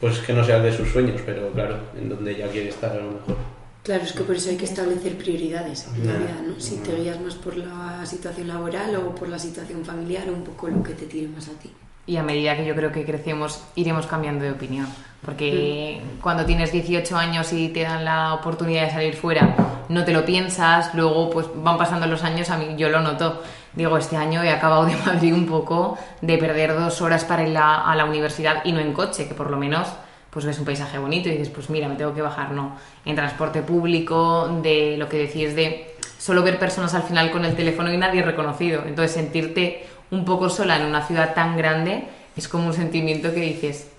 [0.00, 2.92] pues que no sea el de sus sueños, pero claro, en donde ella quiere estar
[2.92, 3.59] a lo mejor.
[3.82, 6.18] Claro, es que por eso hay que establecer prioridades en la Ya.
[6.18, 6.60] vida, ¿no?
[6.60, 10.44] Si te guías más por la situación laboral o por la situación familiar o un
[10.44, 11.72] poco lo que te tire más a ti.
[12.06, 14.86] Y a medida que yo creo que crecemos, iremos cambiando de opinión.
[15.24, 19.54] Porque cuando tienes 18 años y te dan la oportunidad de salir fuera,
[19.88, 23.42] no te lo piensas, luego pues van pasando los años, a mí yo lo noto.
[23.74, 27.56] Digo, este año he acabado de Madrid un poco de perder dos horas para ir
[27.56, 29.86] a, a la universidad y no en coche, que por lo menos
[30.30, 32.76] pues ves un paisaje bonito y dices, pues mira, me tengo que bajar, no.
[33.04, 37.56] En transporte público, de lo que decís de solo ver personas al final con el
[37.56, 38.82] teléfono y nadie reconocido.
[38.86, 42.04] Entonces sentirte un poco sola en una ciudad tan grande
[42.36, 43.90] es como un sentimiento que dices,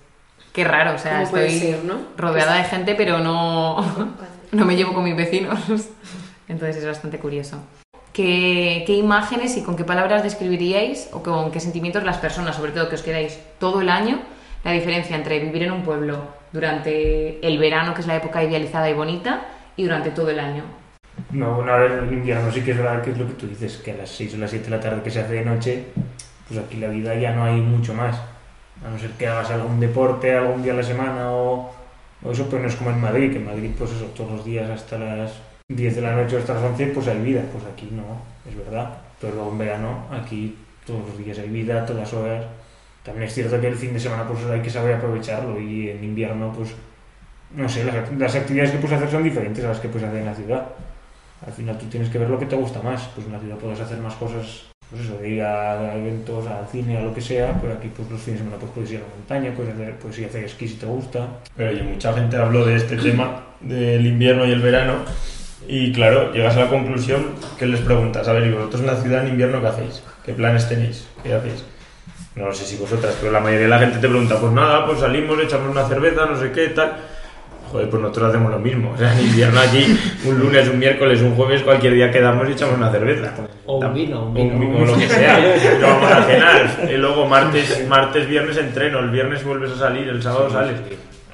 [0.52, 1.98] qué raro, o sea, ¿Cómo puede estoy ser, no?
[2.16, 3.84] rodeada de gente pero no,
[4.52, 5.58] no me llevo con mis vecinos.
[6.48, 7.58] Entonces es bastante curioso.
[8.12, 12.72] ¿Qué, ¿Qué imágenes y con qué palabras describiríais o con qué sentimientos las personas, sobre
[12.72, 14.20] todo que os quedáis todo el año,
[14.64, 16.18] la diferencia entre vivir en un pueblo
[16.52, 19.46] durante el verano, que es la época idealizada y bonita,
[19.76, 20.64] y durante todo el año?
[21.30, 23.46] No, bueno, a ver, en invierno sí que es verdad que es lo que tú
[23.46, 25.44] dices, que a las 6 o las 7 de la tarde que se hace de
[25.44, 25.84] noche,
[26.48, 28.16] pues aquí la vida ya no hay mucho más.
[28.84, 31.72] A no ser que hagas algún deporte algún día a la semana o,
[32.22, 34.44] o eso, pues no es como en Madrid, que en Madrid pues eso, todos los
[34.44, 35.32] días hasta las
[35.68, 38.56] 10 de la noche o hasta las 11 pues hay vida, pues aquí no, es
[38.56, 38.98] verdad.
[39.20, 42.44] Pero en verano aquí todos los días hay vida, todas horas.
[43.02, 46.04] También es cierto que el fin de semana pues hay que saber aprovecharlo y en
[46.04, 46.74] invierno pues
[47.56, 50.20] no sé, las, las actividades que puedes hacer son diferentes a las que puedes hacer
[50.20, 50.66] en la ciudad.
[51.46, 53.08] Al final tú tienes que ver lo que te gusta más.
[53.14, 56.66] Pues en la ciudad puedes hacer más cosas, pues eso, de ir a eventos, al
[56.68, 58.98] cine, a lo que sea, pero aquí pues los fines de semana pues, puedes ir
[58.98, 61.26] a la montaña, puedes, hacer, puedes ir a hacer esquí si te gusta.
[61.56, 64.94] Pero oye, mucha gente habló de este tema, del invierno y el verano,
[65.68, 68.96] y claro, llegas a la conclusión que les preguntas, a ver, ¿y vosotros en la
[68.96, 70.02] ciudad en invierno qué hacéis?
[70.24, 71.06] ¿Qué planes tenéis?
[71.22, 71.64] ¿Qué hacéis?
[72.34, 74.86] No lo sé si vosotras, pero la mayoría de la gente te pregunta, pues nada,
[74.86, 76.94] pues salimos, echamos una cerveza, no sé qué, tal.
[77.70, 78.92] Joder, pues nosotros hacemos lo mismo.
[78.94, 82.52] O sea, en invierno aquí, un lunes, un miércoles, un jueves, cualquier día quedamos y
[82.52, 83.32] echamos una cerveza.
[83.66, 84.78] O un vino, un O vino.
[84.78, 85.38] o lo que sea.
[85.82, 86.90] Vamos a cenar.
[86.90, 88.98] Y luego martes, martes, viernes entreno.
[88.98, 90.80] El viernes vuelves a salir, el sábado sales.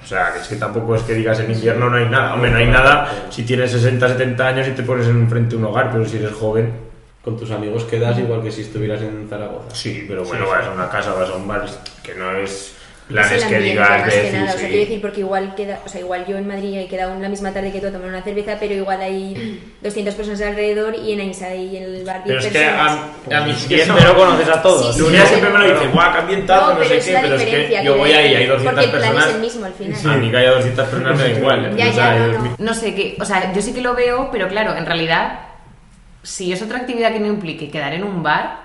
[0.03, 2.35] O sea, que es que tampoco es que digas en invierno no hay nada.
[2.35, 5.91] Hombre, no hay nada si tienes 60, 70 años y te pones enfrente un hogar,
[5.93, 6.73] pero si eres joven,
[7.29, 9.69] Con tus amigos quedas igual que si estuvieras en Zaragoza.
[9.75, 10.71] Sí, pero bueno, Sí, vas sí.
[10.71, 11.67] a una casa, vas a un bar,
[12.03, 12.75] que no es Es
[13.09, 14.45] planes que digas de decir, nada.
[14.47, 14.67] O sea, sí.
[14.67, 17.53] quiero decir, porque igual queda, o sea, igual yo en Madrid he quedado la misma
[17.53, 21.21] tarde que tú a tomar una cerveza, pero igual hay 200 personas alrededor y en
[21.21, 22.99] Ainsa y en el bar 10 Pero es que personas.
[23.31, 24.87] a, a mí Que siempre lo conoces a todos.
[24.87, 27.05] Sí, sí, Nuria sí, siempre me lo dice, guau, que ambientado, No, no, sé es
[27.07, 29.35] qué, pero es que yo voy ahí, hay 200 porque el plan es personas.
[29.35, 30.01] el mismo al final.
[30.15, 31.77] A mí que haya 200 personas me da igual.
[31.77, 32.57] Ya, ya, no, no.
[32.59, 35.41] No sé qué, o sea, yo sí que lo veo, pero claro, en realidad,
[36.29, 38.61] si es otra actividad que no implique quedar en un bar,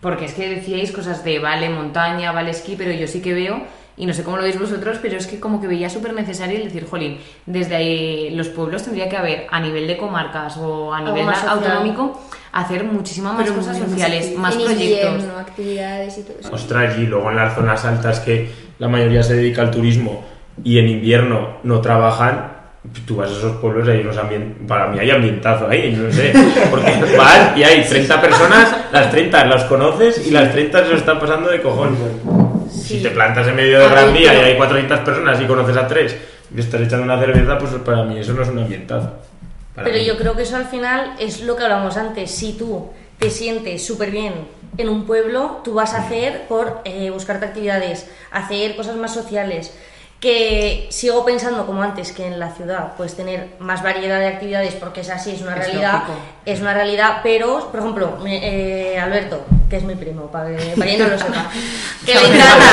[0.00, 3.62] porque es que decíais cosas de vale montaña, vale esquí, pero yo sí que veo,
[3.94, 6.56] y no sé cómo lo veis vosotros, pero es que como que veía súper necesario
[6.56, 10.94] el decir, jolín, desde ahí los pueblos tendría que haber a nivel de comarcas o
[10.94, 12.18] a nivel autonómico
[12.52, 15.12] hacer muchísimas más Pero cosas sociales, más en proyectos.
[15.12, 16.54] invierno, actividades y todo eso.
[16.54, 20.24] Ostras, y luego en las zonas altas que la mayoría se dedica al turismo
[20.64, 22.51] y en invierno no trabajan,
[23.06, 26.12] tú vas a esos pueblos y hay unos ambien- para mí hay ambientazo ahí, no
[26.12, 26.32] sé,
[26.70, 30.96] porque vas y hay 30 personas, las 30 las conoces y las 30 se lo
[30.96, 31.96] están pasando de cojón.
[32.70, 35.86] Si te plantas en medio de Gran Vía y hay 400 personas y conoces a
[35.86, 36.16] 3
[36.54, 39.10] y estás echando una cerveza, pues para mí eso no es un ambientazo.
[39.74, 40.04] Pero mí.
[40.04, 42.30] yo creo que eso al final es lo que hablamos antes.
[42.30, 44.34] Si tú te sientes súper bien
[44.76, 49.72] en un pueblo, tú vas a hacer por eh, buscarte actividades, hacer cosas más sociales.
[50.22, 54.72] Que sigo pensando como antes que en la ciudad puedes tener más variedad de actividades
[54.74, 56.12] porque es así, es una Es realidad, lógico.
[56.46, 60.74] es una realidad, pero por ejemplo, me- eh, Alberto, que es mi primo, para que,
[60.76, 61.50] para quien no lo sepa,
[62.06, 62.64] que le encanta,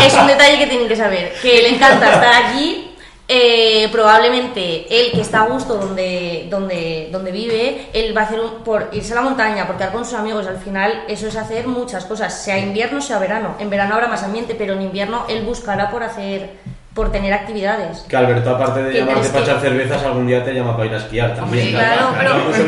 [0.06, 2.89] es un detalle que tienen que saber, que le encanta estar aquí
[3.32, 8.40] eh, probablemente él que está a gusto donde, donde, donde vive, él va a hacer
[8.40, 10.48] un- por irse a la montaña, por quedar con sus amigos.
[10.48, 13.54] Al final, eso es hacer muchas cosas, sea invierno, sea verano.
[13.60, 16.50] En verano habrá más ambiente, pero en invierno él buscará por hacer,
[16.94, 18.00] por tener actividades.
[18.08, 20.98] Que Alberto, aparte de llamarte para echar cervezas, algún día te llama para ir a
[20.98, 21.70] esquiar también.
[21.70, 22.60] Claro, pero- No es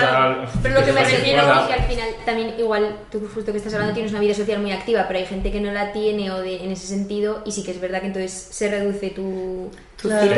[0.00, 3.72] Claro, lo que me refiero Pero que al final también igual tú justo que estás
[3.74, 6.38] hablando tienes una vida social muy activa, pero hay gente que no la tiene o
[6.40, 9.70] de, en ese sentido y sí que es verdad que entonces se reduce tu,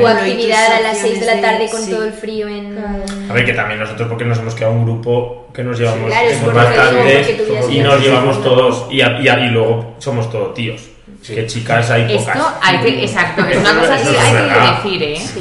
[0.07, 1.91] actividad a las 6 de la tarde de- con sí.
[1.91, 2.79] todo el frío en...
[3.31, 6.29] A ver, que también nosotros, porque nos hemos quedado un grupo que nos llevamos Claro,
[6.29, 10.31] es tu vida y es nos llevamos todos y, a- y, a- y luego somos
[10.31, 10.91] todos tíos.
[11.27, 12.37] Que chicas hay pocas.
[12.37, 14.83] Esto hay que, exacto, es una cosa que hay verdad.
[14.83, 15.17] que decir, ¿eh?
[15.19, 15.41] Sí.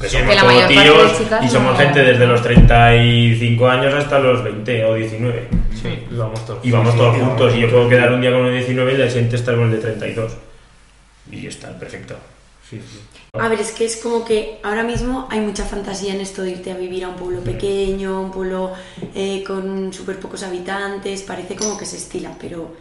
[0.00, 2.42] Que somos la todos mayor parte de tíos chicas y somos no- gente desde los
[2.42, 5.48] 35 años hasta los 20 o 19.
[6.10, 6.64] Y vamos todos.
[6.64, 8.58] Y vamos Sí, todos sí, juntos y yo puedo quedar un día con el de
[8.58, 10.32] 19 y el siguiente estar con el de 32.
[11.30, 12.16] Y está perfecto.
[12.68, 13.00] Sí, sí.
[13.38, 16.52] A ver, es que es como que ahora mismo hay mucha fantasía en esto de
[16.52, 18.72] irte a vivir a un pueblo pequeño, un pueblo
[19.14, 22.74] eh, con súper pocos habitantes, parece como que se estila, pero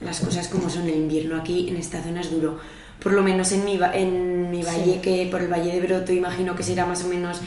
[0.00, 0.88] las cosas como son.
[0.88, 2.58] El invierno aquí en esta zona es duro.
[3.02, 6.54] Por lo menos en mi, en mi valle, que por el Valle de Broto imagino
[6.54, 7.40] que será más o menos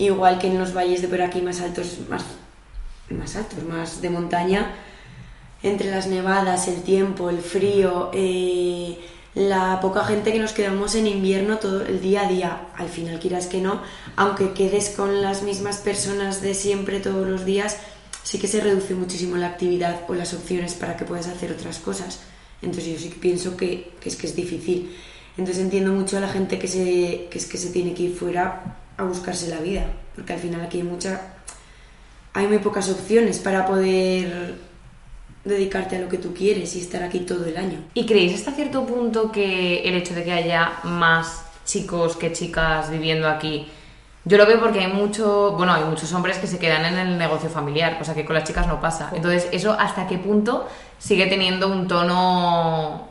[0.00, 2.24] igual que en los valles de por aquí más altos, más,
[3.10, 4.72] más altos, más de montaña,
[5.62, 8.98] entre las nevadas, el tiempo, el frío, eh,
[9.34, 13.20] la poca gente que nos quedamos en invierno todo el día a día, al final
[13.20, 13.82] quieras que no,
[14.16, 17.76] aunque quedes con las mismas personas de siempre todos los días,
[18.22, 21.78] sí que se reduce muchísimo la actividad o las opciones para que puedas hacer otras
[21.78, 22.20] cosas.
[22.62, 24.94] Entonces yo sí pienso que, que es que es difícil.
[25.36, 28.14] Entonces entiendo mucho a la gente que, se, que es que se tiene que ir
[28.14, 31.36] fuera a buscarse la vida, porque al final aquí hay mucha
[32.32, 34.54] hay muy pocas opciones para poder
[35.44, 37.78] dedicarte a lo que tú quieres y estar aquí todo el año.
[37.94, 42.90] ¿Y creéis hasta cierto punto que el hecho de que haya más chicos que chicas
[42.90, 43.66] viviendo aquí?
[44.24, 47.18] Yo lo veo porque hay mucho, bueno, hay muchos hombres que se quedan en el
[47.18, 49.10] negocio familiar, cosa que con las chicas no pasa.
[49.14, 53.08] Entonces, eso hasta qué punto sigue teniendo un tono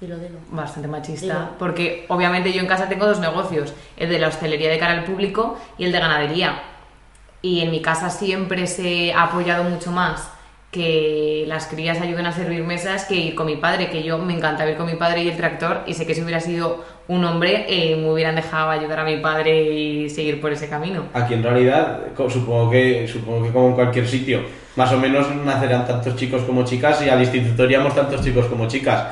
[0.00, 0.38] dilo, dilo.
[0.50, 1.48] bastante machista, Dilo.
[1.58, 5.04] porque obviamente yo en casa tengo dos negocios, el de la hostelería de cara al
[5.04, 6.62] público y el de ganadería.
[7.42, 10.30] Y en mi casa siempre se ha apoyado mucho más
[10.70, 14.34] que las crías ayuden a servir mesas que ir con mi padre, que yo me
[14.34, 17.24] encanta ir con mi padre y el tractor y sé que si hubiera sido un
[17.24, 21.06] hombre eh, me hubieran dejado ayudar a mi padre y seguir por ese camino.
[21.12, 24.42] Aquí en realidad, supongo que, supongo que como en cualquier sitio,
[24.76, 28.68] más o menos nacerán tantos chicos como chicas y al instituto iríamos tantos chicos como
[28.68, 29.08] chicas.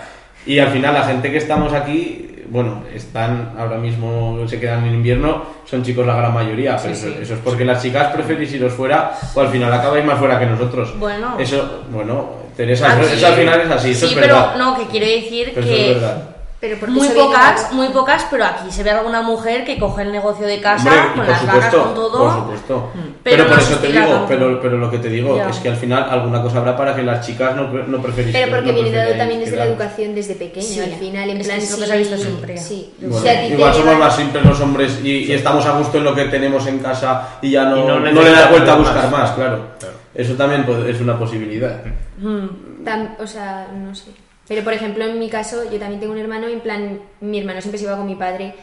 [0.46, 4.94] Y al final la gente que estamos aquí, bueno, están ahora mismo, se quedan en
[4.94, 7.22] invierno, son chicos la gran mayoría, pero Sí, eso, sí.
[7.22, 10.46] eso es porque las chicas preferís iros fuera o al final acabáis más fuera que
[10.46, 10.98] nosotros.
[10.98, 11.36] Bueno.
[11.38, 14.56] Eso, bueno, Teresa, eso, al final es así, eso sí, es pero verdad.
[14.56, 16.36] no, que quiero decir Pero eso es que, verdad.
[16.60, 20.10] Pero porque muy pocas, muy pocas, pero aquí se ve alguna mujer que coge el
[20.10, 22.18] negocio de casa Hombre, con las vacas, supuesto, con todo.
[22.18, 22.90] por supuesto.
[22.94, 24.24] Pero Pero, por no eso te digo, tanto.
[24.26, 25.50] pero, pero lo que te digo Ya.
[25.50, 28.32] es que al final alguna cosa habrá para que las chicas no, no preferís.
[28.34, 30.80] Pero porque no viene dado también desde la educación desde pequeño, Sí.
[30.80, 32.58] al final, en Es plan, es lo que se ha visto siempre.
[32.58, 32.92] Sí.
[33.02, 36.14] Bueno, Si igual somos más simples los hombres y, y estamos a gusto en lo
[36.16, 39.08] que tenemos en casa y ya no, Y no no le das vuelta a buscar
[39.12, 39.60] más, claro.
[39.78, 39.94] Claro.
[40.12, 41.82] Eso también es una posibilidad.
[42.20, 44.10] Tam- o sea, no sé.
[44.48, 47.60] Pero por ejemplo, en mi caso, yo también tengo un hermano, en plan, mi hermano
[47.60, 48.54] siempre se iba con mi padre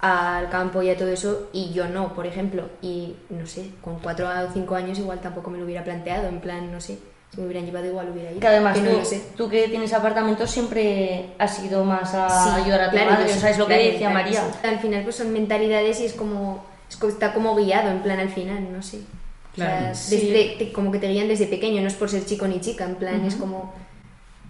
[0.00, 2.64] al campo y a todo eso, y yo no, por ejemplo.
[2.82, 6.40] Y no sé, con cuatro o cinco años igual tampoco me lo hubiera planteado, en
[6.40, 6.98] plan, no sé,
[7.34, 8.40] si me hubieran llevado igual hubiera ido.
[8.40, 9.22] Que además tú, no sé.
[9.36, 13.24] tú que tienes apartamento siempre has ido más a Sí, ayudar a tu claro, madre,
[13.26, 14.40] yo o sí, sea, es lo que claro, decía claro, María.
[14.40, 14.66] sí.
[14.66, 18.18] Al final pues son mentalidades y es como, es co- está como guiado, en plan,
[18.18, 18.98] al final, no sé.
[19.52, 19.86] O sea, Claro.
[20.10, 22.84] desde- te- como que te guían desde pequeño, no es por ser chico ni chica,
[22.84, 23.72] en plan, es como...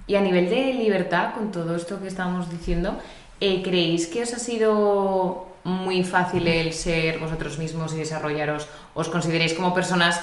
[0.07, 2.99] Y a nivel de libertad, con todo esto que estábamos diciendo,
[3.41, 8.69] eh, ¿creéis que os ha sido muy fácil el ser vosotros mismos y desarrollaros?
[8.95, 10.21] ¿Os consideráis como personas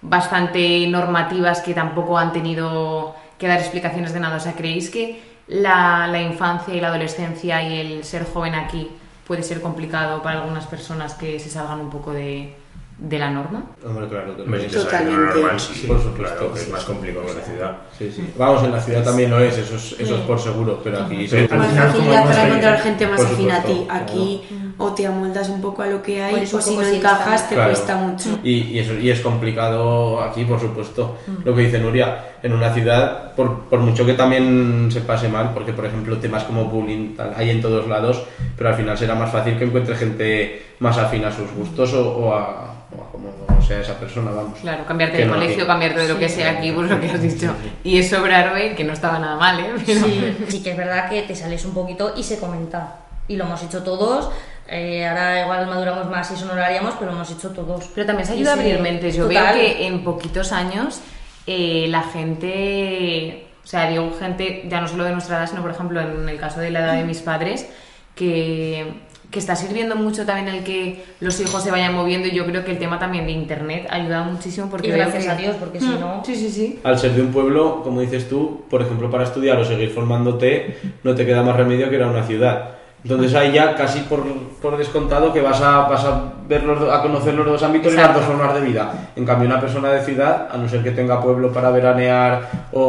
[0.00, 4.36] bastante normativas que tampoco han tenido que dar explicaciones de nada?
[4.36, 8.88] O sea, ¿creéis que la infancia y la adolescencia y el ser joven aquí
[9.26, 12.54] puede ser complicado para algunas personas que se salgan un poco de,
[12.98, 13.64] de la norma?
[13.86, 15.40] Hombre, claro que Totalmente.
[15.40, 16.36] normal, sí, Por supuesto.
[16.36, 17.76] claro, que es más complicado que la ciudad.
[17.96, 18.32] Sí, sí.
[18.36, 21.28] Vamos, en la ciudad también lo es, eso es, eso es por seguro, pero aquí
[21.32, 23.86] Al como para encontrar gente más afín a ti.
[23.88, 24.42] Aquí
[24.78, 27.48] o te amoldas un poco a lo que hay o un si no sí encajas
[27.48, 27.70] te Claro.
[27.70, 28.38] cuesta mucho.
[28.44, 31.16] Y, y eso, y es complicado aquí, por supuesto.
[31.44, 35.50] Lo que dice Nuria, en una ciudad, por, por mucho que también se pase mal,
[35.52, 38.22] porque por ejemplo temas como bullying tal, hay en todos lados,
[38.56, 42.08] pero al final será más fácil que encuentre gente más afín a sus gustos o,
[42.16, 43.28] o a, o a como
[43.66, 44.60] sea esa persona, vamos.
[44.60, 45.66] Claro, cambiarte Que de no colegio, aquí.
[45.66, 47.52] cambiarte de lo que sea aquí, pues lo que has dicho.
[47.82, 49.70] Y eso Brarbe, que no estaba nada mal, ¿eh?
[49.84, 53.00] Pero- Sí, sí que es verdad que te sales un poquito y se comenta.
[53.26, 54.30] Y lo hemos hecho todos.
[54.68, 57.88] Eh, ahora igual maduramos más y eso no lo haríamos, pero hemos hecho todos.
[57.94, 59.16] Pero también se ayuda a abrir mentes.
[59.16, 59.54] Yo Total.
[59.54, 61.00] veo que en poquitos años
[61.46, 65.70] eh, la gente, o sea, digo gente ya no solo de nuestra edad, sino por
[65.70, 67.66] ejemplo en el caso de la edad de mis padres,
[68.14, 68.92] que,
[69.30, 72.64] que está sirviendo mucho también el que los hijos se vayan moviendo y yo creo
[72.64, 75.80] que el tema también de internet ayuda muchísimo porque Y gracias que- a Dios, porque
[75.80, 76.22] si Mm, no...
[76.24, 76.80] Sí, sí, sí.
[76.82, 80.78] Al ser de un pueblo, como dices tú, por ejemplo, para estudiar o seguir formándote,
[81.04, 82.77] no te queda más remedio que ir a una ciudad.
[83.04, 84.24] Entonces ahí ya casi por,
[84.60, 87.96] por descontado que vas a, vas a, ver los a conocer los dos ámbitos y
[87.96, 89.10] las dos formas de vida.
[89.14, 92.82] En cambio, una persona de ciudad, a no ser que tenga pueblo para veranear o,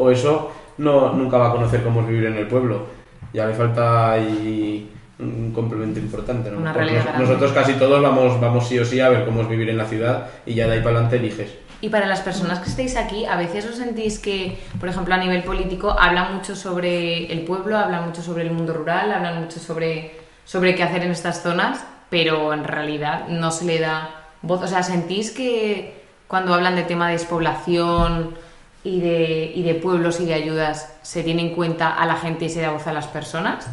[0.00, 2.86] o eso, no, nunca va a conocer cómo es vivir en el pueblo.
[3.32, 4.90] Ya le falta ahí
[5.20, 6.50] un complemento importante.
[6.50, 6.58] ¿no?
[7.04, 9.78] Nos- nosotros casi todos vamos, vamos sí o sí a ver cómo es vivir en
[9.78, 11.54] la ciudad y ya de ahí para adelante eliges.
[11.82, 15.18] Y para las personas que estáis aquí, a veces os sentís que, por ejemplo, a
[15.18, 19.58] nivel político, hablan mucho sobre el pueblo, hablan mucho sobre el mundo rural, hablan mucho
[19.58, 20.12] sobre,
[20.44, 24.62] sobre qué hacer en estas zonas, pero en realidad no se le da voz.
[24.62, 28.36] O sea, ¿sentís que cuando hablan de tema de despoblación
[28.84, 32.44] y de, y de pueblos y de ayudas, se tiene en cuenta a la gente
[32.44, 33.66] y se da voz a las personas?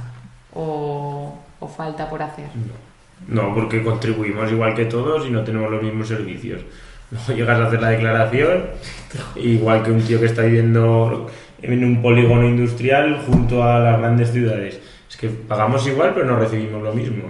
[0.56, 2.48] ¿O, o falta por hacer?
[3.28, 6.62] No, porque contribuimos igual que todos y no tenemos los mismos servicios.
[7.12, 8.66] Luego llegas a hacer la declaración,
[9.36, 11.30] igual que un tío que está viviendo
[11.62, 14.80] en un polígono industrial junto a las grandes ciudades.
[15.10, 17.24] Es que pagamos igual, pero no recibimos lo mismo.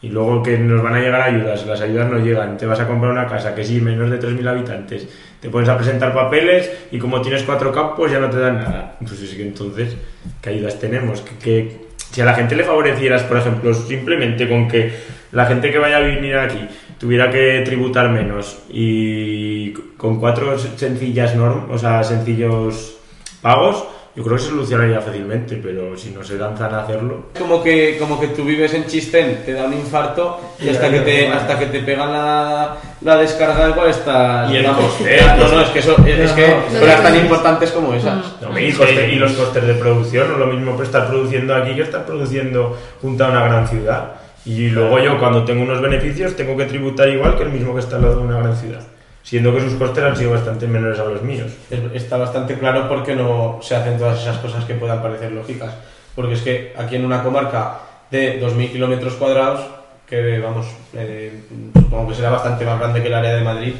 [0.00, 2.56] Y luego que nos van a llegar ayudas, las ayudas no llegan.
[2.56, 5.08] Te vas a comprar una casa que sí, menos de 3.000 habitantes.
[5.40, 8.96] Te pones a presentar papeles y como tienes cuatro campos ya no te dan nada.
[9.00, 9.96] Pues es que entonces,
[10.40, 11.22] ¿qué ayudas tenemos?
[11.42, 14.92] Que, si a la gente le favorecieras, por ejemplo, simplemente con que
[15.32, 16.68] la gente que vaya a venir aquí
[16.98, 18.58] tuviera que tributar menos.
[18.70, 22.96] Y con cuatro sencillas norm, o sea, sencillos
[23.42, 23.84] pagos,
[24.14, 27.98] yo creo que se solucionaría fácilmente, pero si no se lanzan a hacerlo, Como que,
[27.98, 31.28] como que tú vives en Chistén, te da un infarto y Y hasta que te,
[31.28, 34.48] hasta que te pegan la, la descarga igual está...
[34.50, 37.16] Y el vamos, coste, no, no, es que eso, es, es que no, cosas tan
[37.16, 38.40] importantes como esas.
[38.40, 41.54] No, y, coste- y los costes de producción, no es lo mismo pues, estar produciendo
[41.54, 44.14] aquí que estar produciendo junto a una gran ciudad.
[44.46, 47.80] Y luego yo, cuando tengo unos beneficios, tengo que tributar igual que el mismo que
[47.80, 48.80] está al lado de una gran ciudad.
[49.22, 51.52] Siendo que sus costes han sido bastante menores a los míos.
[51.68, 55.32] Es- Está bastante claro por qué no se hacen todas esas cosas que puedan parecer
[55.32, 55.74] lógicas.
[56.14, 57.78] Porque es que aquí en una comarca
[58.10, 59.66] de 2.000 kilómetros cuadrados,
[60.08, 61.40] que vamos, eh,
[61.74, 63.72] supongo que será bastante más grande que el área de Madrid,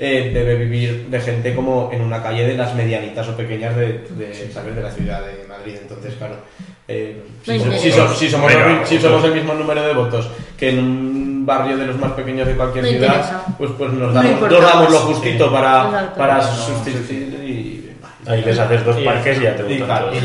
[0.00, 4.04] eh, debe vivir de gente como en una calle de las medianitas o pequeñas de,
[4.10, 4.74] de, ¿sabes?
[4.74, 5.76] de la ciudad de Madrid.
[5.80, 6.34] Entonces, claro,
[6.88, 8.18] eh, si, No somos,
[8.88, 12.46] si somos el mismo número de votos que en un barrio de los más pequeños
[12.48, 13.42] de cualquier No ciudad, interesa.
[13.58, 16.18] pues, pues nos, No damos, importa nos damos lo justito para, Exacto.
[16.18, 17.84] para No, sustituir y...
[18.26, 20.22] Ahí les haces dos parques y ya te y votan claro, todos.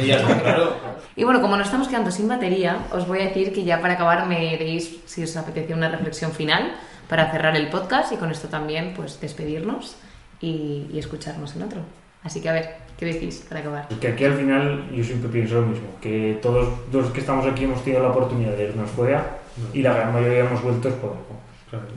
[0.00, 0.92] y y ya está, claro.
[1.16, 3.94] Y bueno, como nos estamos quedando sin batería, os voy a decir que ya para
[3.94, 6.72] acabar me deis, si os apetece, una reflexión final
[7.06, 9.96] para cerrar el podcast y con esto también pues despedirnos
[10.40, 11.80] y, y escucharnos en otro.
[12.24, 13.88] Así que a ver, ¿qué decís para acabar?
[14.00, 17.64] Que aquí al final yo siempre pienso lo mismo, que todos los que estamos aquí
[17.64, 19.38] hemos tenido la oportunidad de irnos fuera
[19.72, 21.42] y la gran mayoría hemos vuelto es por algo.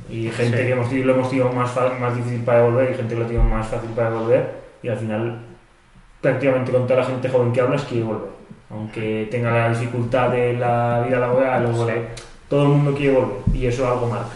[0.09, 0.63] Y gente Sí.
[0.63, 3.25] que hemos, tenido- lo hemos tenido más, más difícil para devolver y gente que lo
[3.27, 4.49] tiene más fácil para devolver
[4.81, 5.39] y al final
[6.21, 8.29] prácticamente con toda la gente joven que hablas quiere volver.
[8.69, 12.07] Aunque tenga la dificultad de la vida laboral, luego le-
[12.49, 14.29] todo el mundo quiere volver y eso algo marca.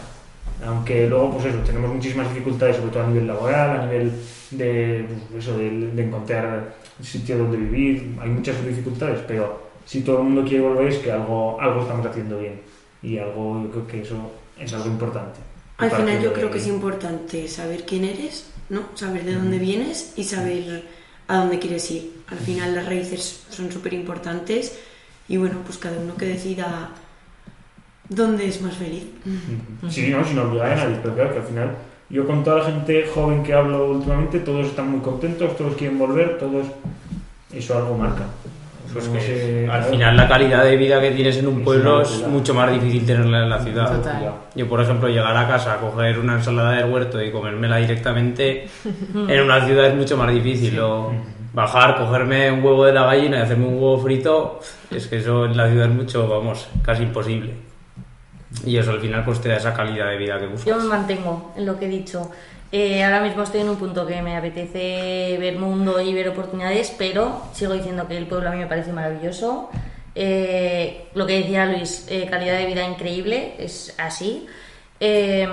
[0.66, 4.12] Aunque luego, pues eso, tenemos muchísimas dificultades, sobre todo a nivel laboral, a nivel
[4.50, 10.18] de, pues eso, de, de encontrar sitio donde vivir, hay muchas dificultades, pero si todo
[10.18, 12.60] el mundo quiere volver es que algo, algo estamos haciendo bien
[13.02, 15.40] y algo, yo creo que eso es algo importante.
[15.78, 18.82] Al final yo creo que es importante saber quién eres, ¿no?
[18.94, 20.84] Saber de dónde vienes y saber
[21.26, 22.22] a dónde quieres ir.
[22.26, 24.78] Al final las raíces son súper importantes
[25.26, 26.90] y bueno, pues cada uno que decida
[28.10, 29.04] dónde es más feliz.
[29.88, 31.70] Sí, no, sin obligar a nadie, pero claro que al final,
[32.10, 35.98] yo con toda la gente joven que hablo últimamente, todos están muy contentos, todos quieren
[35.98, 36.66] volver, todos.
[37.52, 38.24] Eso algo marca.
[38.92, 39.92] Pues No que sé, al claro.
[39.92, 43.06] final la calidad de vida que tienes en un Es pueblo es mucho más difícil
[43.06, 43.96] tenerla en la ciudad.
[43.96, 44.32] Total.
[44.56, 48.66] Yo, por ejemplo, llegar a casa, coger una ensalada del huerto y comérmela directamente
[49.14, 50.78] en una ciudad es mucho más difícil.
[50.80, 51.12] O
[51.52, 55.44] bajar, cogerme un huevo de la gallina y hacerme un huevo frito, es que eso
[55.46, 57.54] en la ciudad es mucho, vamos, casi imposible.
[58.64, 60.66] Y eso al final pues te da esa calidad de vida que buscas.
[60.66, 62.30] Yo me mantengo en lo que he dicho.
[62.72, 66.94] Eh, ahora mismo estoy en un punto que me apetece ver mundo y ver oportunidades,
[66.96, 69.70] pero sigo diciendo que el pueblo a mí me parece maravilloso.
[70.14, 74.46] Eh, lo que decía Luis, eh, calidad de vida increíble, es así.
[74.98, 75.48] Eh,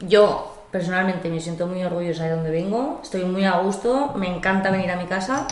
[0.00, 4.70] yo personalmente me siento muy orgullosa de donde vengo, estoy muy a gusto, me encanta
[4.70, 5.46] venir a mi casa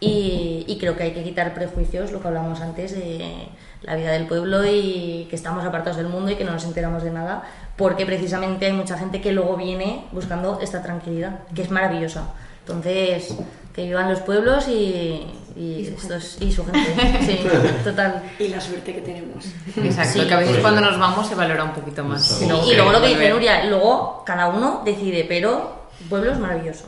[0.00, 3.48] y, y creo que hay que quitar prejuicios, lo que hablamos antes de
[3.82, 7.02] la vida del pueblo y que estamos apartados del mundo y que no nos enteramos
[7.02, 7.42] de nada,
[7.76, 12.24] porque precisamente hay mucha gente que luego viene buscando esta tranquilidad, que es maravillosa.
[12.60, 13.34] Entonces,
[13.74, 15.26] que vivan los pueblos y,
[15.56, 16.94] y, estos- y su gente.
[17.24, 17.40] Sí,
[17.84, 18.22] total.
[18.38, 19.44] Y la suerte que tenemos.
[19.76, 20.26] Exacto, Sí.
[20.28, 20.62] que a veces Sí.
[20.62, 22.22] cuando nos vamos se valora un poquito más.
[22.26, 23.30] Sí, Y luego y luego lo que dice.
[23.30, 26.84] Nuria, luego cada uno decide, pero pueblo es maravilloso.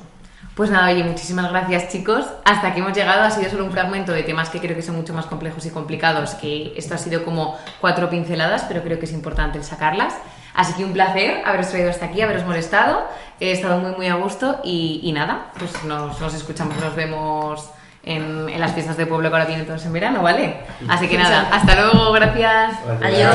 [0.54, 2.26] Pues nada, oye, muchísimas gracias chicos.
[2.44, 3.22] Hasta aquí hemos llegado.
[3.22, 5.70] Ha sido solo un fragmento de temas que creo que son mucho más complejos y
[5.70, 10.14] complicados, que esto ha sido como cuatro pinceladas, pero creo que es importante el sacarlas.
[10.52, 13.06] Así que un placer haberos traído hasta aquí, haberos molestado.
[13.38, 17.70] He estado muy, muy a gusto y, y nada, pues nos, nos escuchamos, nos vemos
[18.02, 20.56] en, en las fiestas de pueblo que ahora vienen todos en verano, ¿vale?
[20.88, 22.74] Así que nada, hasta luego, gracias.
[23.02, 23.34] Adiós.